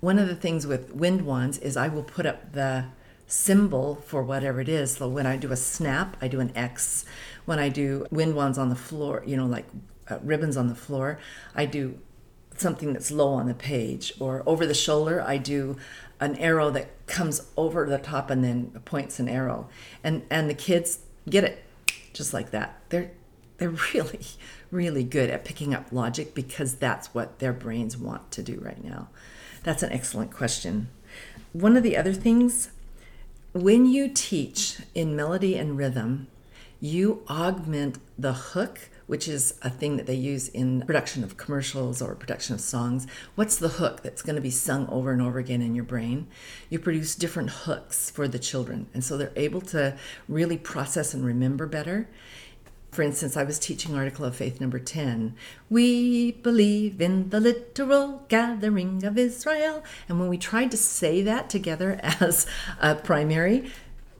One 0.00 0.18
of 0.18 0.28
the 0.28 0.36
things 0.36 0.66
with 0.66 0.94
wind 0.94 1.22
wands 1.22 1.58
is 1.58 1.76
I 1.76 1.88
will 1.88 2.02
put 2.02 2.26
up 2.26 2.52
the 2.52 2.86
symbol 3.26 3.96
for 3.96 4.22
whatever 4.22 4.60
it 4.60 4.68
is. 4.68 4.96
So 4.96 5.08
when 5.08 5.26
I 5.26 5.36
do 5.36 5.52
a 5.52 5.56
snap, 5.56 6.16
I 6.20 6.28
do 6.28 6.40
an 6.40 6.52
X. 6.56 7.04
When 7.44 7.58
I 7.58 7.68
do 7.68 8.06
wind 8.10 8.34
wands 8.34 8.58
on 8.58 8.68
the 8.68 8.76
floor, 8.76 9.22
you 9.26 9.36
know, 9.36 9.46
like 9.46 9.66
uh, 10.10 10.18
ribbons 10.22 10.56
on 10.56 10.68
the 10.68 10.74
floor. 10.74 11.18
I 11.54 11.66
do 11.66 11.98
something 12.56 12.92
that's 12.92 13.10
low 13.10 13.34
on 13.34 13.46
the 13.46 13.54
page, 13.54 14.12
or 14.18 14.42
over 14.46 14.66
the 14.66 14.74
shoulder, 14.74 15.22
I 15.22 15.36
do 15.36 15.76
an 16.20 16.34
arrow 16.36 16.70
that 16.70 17.06
comes 17.06 17.46
over 17.56 17.86
the 17.86 17.98
top 17.98 18.30
and 18.30 18.42
then 18.42 18.70
points 18.84 19.20
an 19.20 19.28
arrow. 19.28 19.68
And 20.02 20.22
and 20.30 20.48
the 20.48 20.54
kids 20.54 21.00
get 21.28 21.44
it 21.44 21.64
just 22.12 22.32
like 22.32 22.50
that. 22.50 22.80
They're 22.88 23.10
they're 23.58 23.70
really 23.94 24.26
really 24.70 25.04
good 25.04 25.30
at 25.30 25.44
picking 25.44 25.74
up 25.74 25.92
logic 25.92 26.34
because 26.34 26.74
that's 26.74 27.14
what 27.14 27.38
their 27.38 27.52
brains 27.52 27.96
want 27.96 28.30
to 28.32 28.42
do 28.42 28.60
right 28.60 28.82
now. 28.82 29.08
That's 29.68 29.82
an 29.82 29.92
excellent 29.92 30.32
question. 30.32 30.88
One 31.52 31.76
of 31.76 31.82
the 31.82 31.94
other 31.94 32.14
things 32.14 32.70
when 33.52 33.84
you 33.84 34.08
teach 34.08 34.78
in 34.94 35.14
melody 35.14 35.56
and 35.56 35.76
rhythm, 35.76 36.28
you 36.80 37.22
augment 37.28 37.98
the 38.18 38.32
hook 38.32 38.88
which 39.08 39.26
is 39.26 39.58
a 39.62 39.70
thing 39.70 39.96
that 39.96 40.06
they 40.06 40.14
use 40.14 40.48
in 40.48 40.82
production 40.82 41.24
of 41.24 41.38
commercials 41.38 42.02
or 42.02 42.14
production 42.14 42.54
of 42.54 42.60
songs. 42.60 43.06
What's 43.34 43.56
the 43.56 43.68
hook 43.68 44.02
that's 44.02 44.20
going 44.20 44.36
to 44.36 44.42
be 44.42 44.50
sung 44.50 44.86
over 44.88 45.12
and 45.12 45.22
over 45.22 45.38
again 45.38 45.62
in 45.62 45.74
your 45.74 45.84
brain? 45.84 46.28
You 46.68 46.78
produce 46.78 47.14
different 47.14 47.48
hooks 47.50 48.10
for 48.10 48.28
the 48.28 48.38
children, 48.38 48.86
and 48.92 49.02
so 49.02 49.16
they're 49.16 49.32
able 49.34 49.62
to 49.62 49.96
really 50.28 50.58
process 50.58 51.14
and 51.14 51.24
remember 51.24 51.66
better. 51.66 52.06
For 52.98 53.04
instance, 53.04 53.36
I 53.36 53.44
was 53.44 53.60
teaching 53.60 53.94
Article 53.94 54.24
of 54.24 54.34
Faith 54.34 54.60
number 54.60 54.80
10. 54.80 55.36
We 55.70 56.32
believe 56.32 57.00
in 57.00 57.30
the 57.30 57.38
literal 57.38 58.24
gathering 58.26 59.04
of 59.04 59.16
Israel. 59.16 59.84
And 60.08 60.18
when 60.18 60.28
we 60.28 60.36
tried 60.36 60.72
to 60.72 60.76
say 60.76 61.22
that 61.22 61.48
together 61.48 62.00
as 62.20 62.48
a 62.80 62.96
primary, 62.96 63.70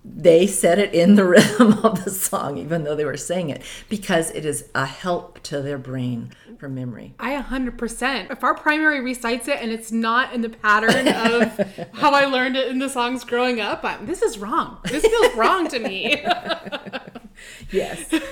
they 0.05 0.47
said 0.47 0.79
it 0.79 0.95
in 0.95 1.17
the 1.17 1.25
rhythm 1.35 1.73
of 1.85 2.05
the 2.05 2.13
song, 2.13 2.57
even 2.57 2.85
though 2.85 2.95
they 2.95 3.05
were 3.05 3.17
saying 3.17 3.51
it, 3.51 3.63
because 3.89 4.31
it 4.31 4.45
is 4.45 4.67
a 4.77 4.87
help 4.87 5.43
to 5.43 5.61
their 5.61 5.77
brain 5.77 6.31
for 6.61 6.69
memory. 6.69 7.17
I 7.19 7.35
100%. 7.35 8.31
If 8.31 8.45
our 8.45 8.55
primary 8.55 9.01
recites 9.01 9.49
it 9.49 9.61
and 9.61 9.73
it's 9.73 9.91
not 9.91 10.33
in 10.33 10.43
the 10.43 10.51
pattern 10.51 11.09
of 11.09 11.89
how 11.95 12.13
I 12.13 12.27
learned 12.27 12.57
it 12.57 12.69
in 12.69 12.79
the 12.79 12.89
songs 12.89 13.25
growing 13.25 13.61
up, 13.61 13.81
I'm, 13.83 14.07
this 14.07 14.23
is 14.23 14.39
wrong. 14.39 14.79
This 14.85 15.05
feels 15.05 15.35
wrong 15.35 15.67
to 15.67 15.81
me. 15.81 16.25
Yes. 17.71 18.13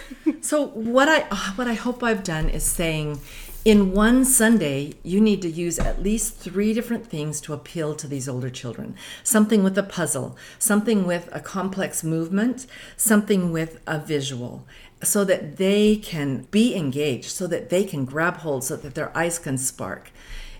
So 0.40 0.66
what 0.68 1.08
I 1.08 1.22
uh, 1.30 1.52
what 1.54 1.66
I 1.66 1.74
hope 1.74 2.02
I've 2.02 2.22
done 2.22 2.48
is 2.48 2.64
saying 2.64 3.20
in 3.66 3.92
one 3.92 4.24
Sunday, 4.24 4.94
you 5.02 5.20
need 5.20 5.42
to 5.42 5.50
use 5.50 5.80
at 5.80 6.00
least 6.00 6.36
three 6.36 6.72
different 6.72 7.04
things 7.04 7.40
to 7.40 7.52
appeal 7.52 7.96
to 7.96 8.06
these 8.06 8.28
older 8.28 8.48
children. 8.48 8.94
Something 9.24 9.64
with 9.64 9.76
a 9.76 9.82
puzzle, 9.82 10.36
something 10.56 11.04
with 11.04 11.28
a 11.32 11.40
complex 11.40 12.04
movement, 12.04 12.68
something 12.96 13.50
with 13.50 13.80
a 13.84 13.98
visual, 13.98 14.68
so 15.02 15.24
that 15.24 15.56
they 15.56 15.96
can 15.96 16.46
be 16.52 16.76
engaged, 16.76 17.30
so 17.30 17.48
that 17.48 17.68
they 17.68 17.82
can 17.82 18.04
grab 18.04 18.36
hold, 18.36 18.62
so 18.62 18.76
that 18.76 18.94
their 18.94 19.16
eyes 19.18 19.40
can 19.40 19.58
spark. 19.58 20.12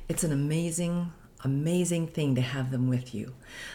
It's 0.09 0.25
an 0.25 0.33
amazing, 0.33 1.12
amazing 1.45 2.09
thing 2.09 2.35
to 2.35 2.40
have 2.40 2.71
them 2.71 2.88
with 2.88 3.14
you. 3.14 3.35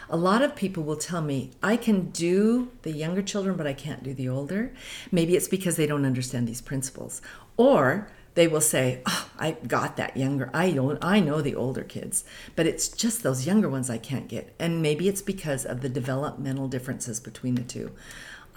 A 0.10 0.18
lot 0.18 0.42
of 0.42 0.56
people 0.56 0.84
will 0.84 0.96
tell 0.96 1.22
me, 1.22 1.52
I 1.62 1.78
can 1.78 2.10
do 2.12 2.72
the 2.82 2.92
younger 2.92 3.22
children, 3.22 3.56
but 3.56 3.68
I 3.68 3.74
can't 3.74 4.04
do 4.04 4.14
the 4.14 4.30
older. 4.30 4.74
Maybe 5.12 5.36
it's 5.36 5.48
because 5.48 5.76
they 5.76 5.88
don't 5.88 6.06
understand 6.06 6.48
these 6.48 6.62
principles. 6.62 7.22
Or 7.58 8.10
they 8.34 8.48
will 8.48 8.62
say, 8.62 9.02
oh, 9.06 9.30
I 9.38 9.52
got 9.52 9.98
that 9.98 10.16
younger. 10.16 10.50
I 10.54 10.72
don't 10.72 11.04
I 11.04 11.20
know 11.20 11.42
the 11.42 11.56
older 11.56 11.84
kids, 11.84 12.24
but 12.56 12.66
it's 12.66 12.88
just 12.88 13.24
those 13.24 13.46
younger 13.46 13.70
ones 13.70 13.90
I 13.90 13.98
can't 13.98 14.28
get. 14.28 14.56
And 14.58 14.82
maybe 14.82 15.08
it's 15.08 15.22
because 15.22 15.66
of 15.66 15.82
the 15.82 15.90
developmental 15.90 16.68
differences 16.68 17.20
between 17.20 17.56
the 17.56 17.64
two. 17.64 17.92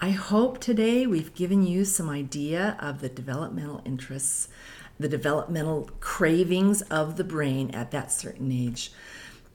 I 0.01 0.09
hope 0.09 0.59
today 0.59 1.07
we've 1.07 1.33
given 1.33 1.65
you 1.65 1.85
some 1.85 2.09
idea 2.09 2.77
of 2.81 2.99
the 2.99 3.09
developmental 3.09 3.81
interests, 3.85 4.49
the 4.99 5.09
developmental 5.09 5.89
cravings 5.99 6.81
of 6.83 7.17
the 7.17 7.23
brain 7.23 7.71
at 7.71 7.91
that 7.91 8.11
certain 8.11 8.51
age 8.51 8.91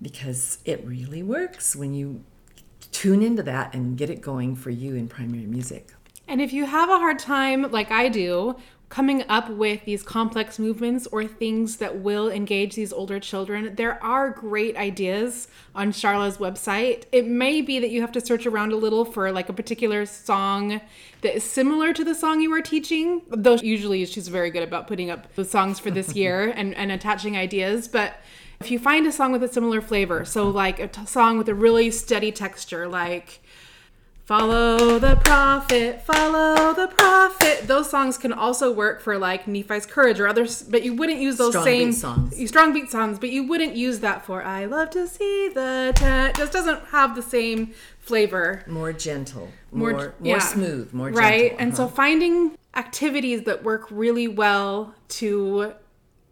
because 0.02 0.59
it 0.64 0.85
really 0.85 1.23
works 1.23 1.76
when 1.76 1.94
you 1.94 2.25
tune 2.92 3.23
into 3.23 3.42
that 3.42 3.75
and 3.75 3.97
get 3.97 4.11
it 4.11 4.20
going 4.20 4.56
for 4.56 4.70
you 4.70 4.94
in 4.94 5.09
primary 5.09 5.47
music. 5.47 5.92
And 6.26 6.40
if 6.40 6.52
you 6.52 6.64
have 6.64 6.88
a 6.88 6.99
hard 6.99 7.18
time, 7.18 7.70
like 7.70 7.90
I 7.90 8.09
do, 8.09 8.56
coming 8.90 9.23
up 9.28 9.49
with 9.49 9.85
these 9.85 10.02
complex 10.02 10.59
movements 10.59 11.06
or 11.12 11.25
things 11.25 11.76
that 11.76 12.00
will 12.00 12.28
engage 12.28 12.75
these 12.75 12.92
older 12.92 13.20
children, 13.20 13.76
there 13.76 14.02
are 14.02 14.30
great 14.30 14.76
ideas 14.76 15.47
on 15.76 15.92
Charla's 15.92 16.38
website. 16.38 17.04
It 17.12 17.25
may 17.25 17.62
be 17.62 17.78
that 17.78 17.90
you 17.90 18.00
have 18.00 18.11
to 18.12 18.20
search 18.20 18.47
around 18.47 18.73
a 18.73 18.76
little 18.76 19.04
for 19.04 19.30
like 19.30 19.49
a 19.49 19.52
particular 19.52 20.04
song 20.06 20.80
that 21.23 21.37
is 21.37 21.44
similar 21.44 21.92
to 21.92 22.02
the 22.02 22.16
song 22.16 22.40
you 22.40 22.52
are 22.52 22.61
teaching, 22.61 23.23
though 23.28 23.54
usually 23.54 24.04
she's 24.06 24.26
very 24.26 24.50
good 24.50 24.64
about 24.64 24.88
putting 24.88 25.09
up 25.09 25.32
the 25.37 25.44
songs 25.44 25.78
for 25.78 25.92
this 25.92 26.14
year 26.16 26.52
and, 26.56 26.75
and 26.75 26.90
attaching 26.90 27.37
ideas. 27.37 27.87
But 27.87 28.16
if 28.61 28.73
you 28.73 28.80
find 28.80 29.06
a 29.06 29.12
song 29.12 29.30
with 29.30 29.44
a 29.44 29.49
similar 29.49 29.80
flavor, 29.80 30.25
so 30.25 30.49
like 30.49 30.80
a 30.80 30.88
t- 30.88 31.06
song 31.06 31.38
with 31.38 31.49
a 31.49 31.54
really 31.54 31.92
steady 31.92 32.32
texture, 32.32 32.88
like 32.88 33.40
Follow 34.31 35.01
the 35.01 35.17
prophet, 35.17 36.03
follow 36.03 36.73
the 36.73 36.87
prophet. 36.87 37.67
Those 37.67 37.91
songs 37.91 38.17
can 38.17 38.33
also 38.33 38.71
work 38.73 39.01
for 39.01 39.19
like 39.19 39.49
Nephi's 39.49 39.87
courage 39.87 40.21
or 40.21 40.29
others, 40.29 40.63
but 40.63 40.85
you 40.85 40.95
wouldn't 40.95 41.19
use 41.19 41.37
those 41.37 41.51
Strong 41.51 41.65
same 41.65 41.89
beat 41.89 41.97
songs. 41.97 42.49
strong 42.49 42.73
beat 42.73 42.91
songs, 42.93 43.19
but 43.19 43.31
you 43.31 43.43
wouldn't 43.49 43.75
use 43.75 43.99
that 43.99 44.25
for 44.25 44.45
I 44.45 44.67
love 44.67 44.91
to 44.91 45.09
see 45.09 45.49
the 45.49 45.93
tent. 45.97 46.37
Just 46.37 46.53
doesn't 46.53 46.81
have 46.91 47.17
the 47.17 47.23
same 47.23 47.73
flavor. 47.99 48.63
More 48.69 48.93
gentle, 48.93 49.49
More- 49.73 49.91
more 49.91 50.15
more, 50.21 50.39
smooth, 50.39 50.93
more 50.93 51.11
gentle. 51.11 51.29
right? 51.29 51.57
And 51.59 51.77
so 51.77 51.87
uh-huh. 51.87 51.95
finding 51.97 52.57
activities 52.77 53.43
that 53.47 53.65
work 53.65 53.89
really 53.91 54.29
well 54.29 54.95
to 55.09 55.75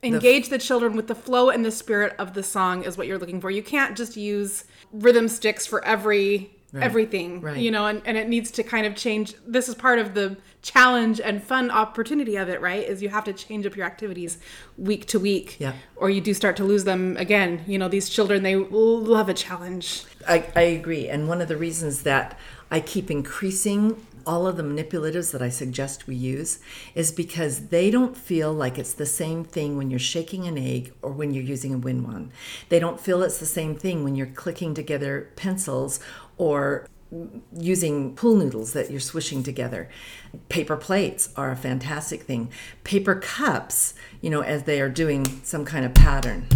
engage 0.05 0.51
the 0.51 0.59
children 0.59 0.95
with 0.95 1.09
the 1.09 1.17
flow 1.17 1.51
and 1.51 1.65
the 1.65 1.73
spirit 1.73 2.15
of 2.17 2.35
the 2.35 2.45
song 2.45 2.85
is 2.85 2.97
what 2.97 3.09
you're 3.09 3.19
looking 3.19 3.41
for. 3.41 3.51
You 3.51 3.65
can't 3.65 3.97
just 3.97 4.17
use 4.17 4.67
rhythm 4.93 5.27
sticks 5.27 5.67
for 5.67 5.85
every 5.85 6.53
everything 6.75 7.41
right. 7.41 7.57
you 7.57 7.71
know 7.71 7.87
and, 7.87 8.03
and 8.05 8.19
it 8.19 8.29
needs 8.29 8.51
to 8.51 8.63
kind 8.63 8.85
of 8.87 8.95
change 8.95 9.35
this 9.47 9.69
is 9.71 9.75
part 9.75 9.99
of 9.99 10.13
the 10.13 10.37
challenge 10.61 11.19
and 11.19 11.43
fun 11.43 11.71
opportunity 11.71 12.37
of 12.37 12.49
it 12.49 12.61
right 12.61 12.87
is 12.87 13.01
you 13.03 13.09
have 13.09 13.25
to 13.25 13.33
change 13.33 13.65
up 13.65 13.75
your 13.75 13.87
activities 13.87 14.37
week 14.77 15.07
to 15.07 15.19
week 15.19 15.57
Yeah. 15.59 15.73
or 15.97 16.11
you 16.11 16.21
do 16.21 16.35
start 16.35 16.57
to 16.57 16.65
lose 16.65 16.85
them 16.85 17.17
again 17.17 17.65
you 17.67 17.79
know 17.79 17.89
these 17.89 18.11
children 18.11 18.43
they 18.43 18.55
love 18.57 19.29
a 19.31 19.35
challenge 19.35 20.05
I, 20.29 20.45
I 20.55 20.63
agree. 20.63 21.09
And 21.09 21.27
one 21.27 21.41
of 21.41 21.49
the 21.49 21.57
reasons 21.57 22.03
that 22.03 22.39
I 22.71 22.81
keep 22.81 23.11
increasing 23.11 24.05
all 24.27 24.47
of 24.47 24.59
the 24.59 24.63
manipulatives 24.63 25.33
that 25.33 25.41
I 25.41 25.49
suggest 25.49 26.07
we 26.07 26.15
use 26.15 26.59
is 26.95 27.13
because 27.13 27.69
they 27.69 27.91
don't 27.91 28.15
feel 28.15 28.53
like 28.53 28.79
it's 28.79 28.93
the 28.93 29.07
same 29.07 29.43
thing 29.43 29.79
when 29.79 29.89
you're 29.91 29.99
shaking 29.99 30.47
an 30.47 30.59
egg 30.59 30.93
or 31.01 31.11
when 31.13 31.33
you're 31.33 31.45
using 31.45 31.73
a 31.73 31.79
wind 31.79 32.07
wand. 32.07 32.31
They 32.69 32.79
don't 32.79 33.01
feel 33.01 33.23
it's 33.23 33.39
the 33.39 33.47
same 33.47 33.75
thing 33.75 34.05
when 34.05 34.17
you're 34.17 34.27
clicking 34.27 34.75
together 34.75 35.31
pencils 35.37 35.99
or 36.39 36.87
using 37.57 38.15
pool 38.15 38.37
noodles 38.37 38.73
that 38.73 38.91
you're 38.91 39.01
swishing 39.01 39.43
together. 39.43 39.89
Paper 40.49 40.77
plates 40.77 41.31
are 41.37 41.51
a 41.51 41.57
fantastic 41.57 42.23
thing. 42.23 42.51
Paper 42.85 43.15
cups, 43.15 43.95
you 44.21 44.31
know, 44.31 44.43
as 44.43 44.65
they 44.65 44.81
are 44.81 44.89
doing 44.89 45.25
some 45.43 45.65
kind 45.65 45.85
of 45.85 45.95
pattern 45.95 46.47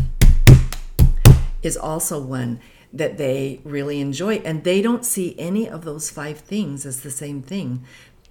is 1.62 1.76
also 1.76 2.20
one 2.20 2.60
that 2.92 3.16
they 3.16 3.60
really 3.64 4.00
enjoy. 4.00 4.36
And 4.36 4.64
they 4.64 4.82
don't 4.82 5.04
see 5.04 5.34
any 5.38 5.68
of 5.68 5.84
those 5.84 6.10
five 6.10 6.38
things 6.38 6.84
as 6.84 7.00
the 7.00 7.10
same 7.10 7.40
thing, 7.42 7.84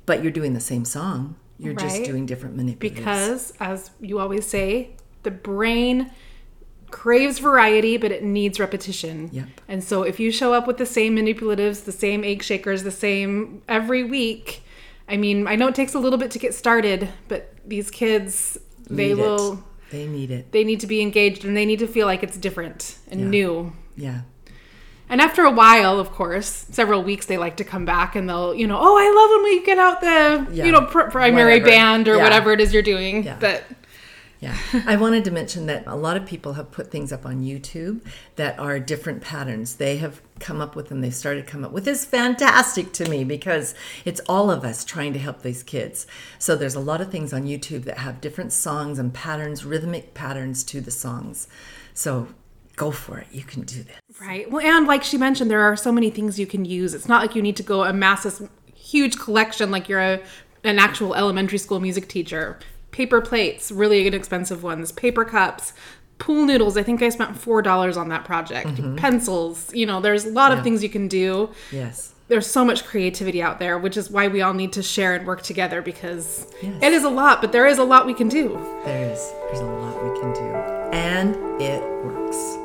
but 0.06 0.22
you're 0.22 0.32
doing 0.32 0.54
the 0.54 0.60
same 0.60 0.86
song. 0.86 1.36
You're 1.58 1.74
just 1.76 2.04
doing 2.04 2.26
different 2.26 2.58
manipulatives. 2.58 2.80
because 2.80 3.54
as 3.60 3.92
you 4.00 4.20
always 4.20 4.48
say 4.48 4.96
the 5.22 5.30
brain 5.32 6.12
craves 6.92 7.40
variety 7.40 7.98
but 7.98 8.12
it 8.12 8.24
needs 8.24 8.60
repetition 8.60 9.30
Yep. 9.32 9.48
and 9.68 9.84
so 9.84 10.04
if 10.04 10.20
you 10.20 10.32
show 10.32 10.54
up 10.54 10.68
with 10.68 10.78
the 10.78 10.86
same 10.86 11.16
manipulatives 11.16 11.86
the 11.86 11.92
same 11.92 12.24
egg 12.24 12.44
shakers 12.44 12.84
the 12.84 12.92
same 12.92 13.62
every 13.68 14.04
week 14.04 14.64
i 15.10 15.18
mean 15.18 15.48
i 15.48 15.56
know 15.56 15.68
it 15.68 15.76
takes 15.76 15.94
a 15.94 16.00
little 16.00 16.20
bit 16.20 16.32
to 16.32 16.40
get 16.40 16.54
started 16.54 17.10
but 17.28 17.54
these 17.66 17.90
kids 17.90 18.58
they 18.90 19.12
it. 19.12 19.18
will 19.18 19.64
They 19.92 20.06
need 20.06 20.32
it. 20.32 20.52
they 20.52 20.64
need 20.64 20.80
to 20.82 20.88
be 20.88 21.02
engaged 21.02 21.46
and 21.46 21.56
they 21.56 21.66
need 21.66 21.80
to 21.80 21.88
feel 21.88 22.08
like 22.08 22.24
it's 22.24 22.38
different 22.38 22.98
and 23.10 23.30
new 23.32 23.72
Yeah. 23.96 24.22
and 25.10 25.20
after 25.22 25.44
a 25.44 25.52
while, 25.52 26.00
of 26.00 26.12
course, 26.14 26.66
several 26.72 27.04
weeks, 27.04 27.26
they 27.26 27.38
like 27.38 27.58
to 27.58 27.66
come 27.66 27.84
back 27.84 28.16
and 28.16 28.30
they'll, 28.30 28.56
you 28.56 28.66
know, 28.66 28.80
oh, 28.80 28.96
I 28.98 29.08
love 29.20 29.30
when 29.36 29.44
we 29.44 29.66
get 29.66 29.78
out 29.78 30.00
the, 30.00 30.48
Yeah. 30.56 30.66
you 30.66 30.72
know, 30.72 30.84
pr- 30.86 31.10
primary 31.12 31.60
Whatever. 31.60 31.70
band 31.70 32.08
or 32.08 32.16
Yeah. 32.16 32.24
whatever 32.24 32.54
it 32.54 32.62
is 32.62 32.74
you're 32.74 32.82
doing. 32.96 33.24
Yeah. 33.26 33.36
But 33.38 33.64
Yeah. 34.42 34.58
I 34.88 34.98
wanted 34.98 35.24
to 35.26 35.32
mention 35.32 35.68
that 35.68 35.86
a 35.86 35.96
lot 35.96 36.18
of 36.18 36.26
people 36.26 36.54
have 36.54 36.72
put 36.72 36.92
things 36.92 37.14
up 37.14 37.26
on 37.26 37.44
YouTube 37.44 38.02
that 38.36 38.60
are 38.60 38.80
different 38.80 39.22
patterns. 39.22 39.76
They 39.76 39.98
have 39.98 40.20
come 40.40 40.60
up 40.60 40.76
with 40.76 40.90
them. 40.90 41.02
They've 41.02 41.14
started 41.14 41.46
to 41.46 41.52
come 41.52 41.64
up 41.64 41.72
with. 41.72 41.88
It's 41.88 42.04
fantastic 42.04 42.92
to 42.94 43.08
me 43.08 43.24
because 43.24 43.76
it's 44.04 44.20
all 44.28 44.50
of 44.50 44.66
us 44.66 44.84
trying 44.84 45.14
to 45.14 45.20
help 45.20 45.44
these 45.44 45.62
kids. 45.62 46.08
So 46.40 46.56
there's 46.56 46.76
a 46.76 46.80
lot 46.80 47.02
of 47.02 47.12
things 47.12 47.32
on 47.32 47.44
YouTube 47.44 47.84
that 47.84 48.00
have 48.00 48.20
different 48.20 48.52
songs 48.52 48.98
and 48.98 49.14
patterns, 49.14 49.64
rhythmic 49.64 50.16
patterns 50.16 50.64
to 50.66 50.82
the 50.82 50.92
songs. 50.92 51.48
So 51.94 52.28
go 52.76 52.90
for 52.90 53.20
it. 53.20 53.28
You 53.32 53.44
can 53.44 53.62
do 53.62 53.84
this. 53.84 53.98
Right. 54.20 54.50
Well, 54.50 54.66
and 54.66 54.88
like 54.88 55.04
she 55.04 55.20
mentioned, 55.20 55.52
there 55.52 55.62
are 55.62 55.76
so 55.76 55.92
many 55.92 56.10
things 56.10 56.40
you 56.40 56.48
can 56.48 56.66
use. 56.66 56.96
It's 56.96 57.08
not 57.08 57.22
like 57.22 57.36
you 57.36 57.44
need 57.44 57.58
to 57.58 57.64
go 57.64 57.84
amass 57.84 58.24
this 58.24 58.42
huge 58.74 59.20
collection 59.20 59.70
like 59.70 59.88
you're 59.88 60.00
a, 60.00 60.20
an 60.64 60.80
actual 60.80 61.14
elementary 61.14 61.60
school 61.60 61.80
music 61.80 62.08
teacher. 62.08 62.58
Paper 62.92 63.22
plates, 63.22 63.72
really 63.72 64.06
inexpensive 64.08 64.64
ones. 64.64 64.92
Paper 64.92 65.24
cups. 65.26 65.74
Pool 66.20 66.46
noodles. 66.46 66.78
I 66.78 66.84
think 66.84 67.02
I 67.02 67.10
spent 67.10 67.36
four 67.36 67.62
dollars 67.62 67.98
on 67.98 68.10
that 68.10 68.26
project. 68.26 68.68
Mm-hmm. 68.68 68.96
Pencils. 68.98 69.74
You 69.74 69.86
know, 69.86 70.02
there's 70.02 70.26
a 70.26 70.30
lot 70.30 70.52
of 70.52 70.64
things 70.64 70.84
you 70.84 70.90
can 70.90 71.08
do. 71.08 71.50
Yes. 71.72 72.14
There's 72.28 72.48
so 72.48 72.64
much 72.64 72.86
creativity 72.86 73.42
out 73.42 73.60
there, 73.60 73.78
which 73.78 73.98
is 73.98 74.10
why 74.10 74.28
we 74.30 74.42
all 74.42 74.54
need 74.54 74.72
to 74.74 74.84
share 74.84 75.16
and 75.16 75.26
work 75.28 75.42
together 75.42 75.82
because 75.82 76.48
Yes. 76.62 76.82
it 76.82 76.94
is 76.94 77.04
a 77.04 77.10
lot, 77.10 77.42
but 77.42 77.52
there 77.52 77.66
is 77.68 77.78
a 77.78 77.84
lot 77.84 78.06
we 78.06 78.14
can 78.14 78.30
do. 78.30 78.50
There 78.86 79.12
is. 79.12 79.34
There's 79.48 79.60
a 79.60 79.66
lot 79.66 80.02
we 80.04 80.20
can 80.22 80.32
do. 80.34 80.56
And 80.96 81.36
it 81.62 81.82
works. 82.06 82.58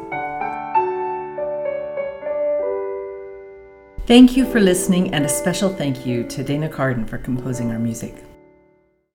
Thank 4.07 4.37
you 4.37 4.45
for 4.53 4.61
listening, 4.61 5.13
and 5.13 5.25
a 5.25 5.29
special 5.29 5.69
thank 5.69 6.07
you 6.07 6.23
to 6.25 6.45
Dana 6.45 6.69
Carden 6.69 7.05
for 7.07 7.19
composing 7.19 7.73
our 7.73 7.79
music. 7.81 8.15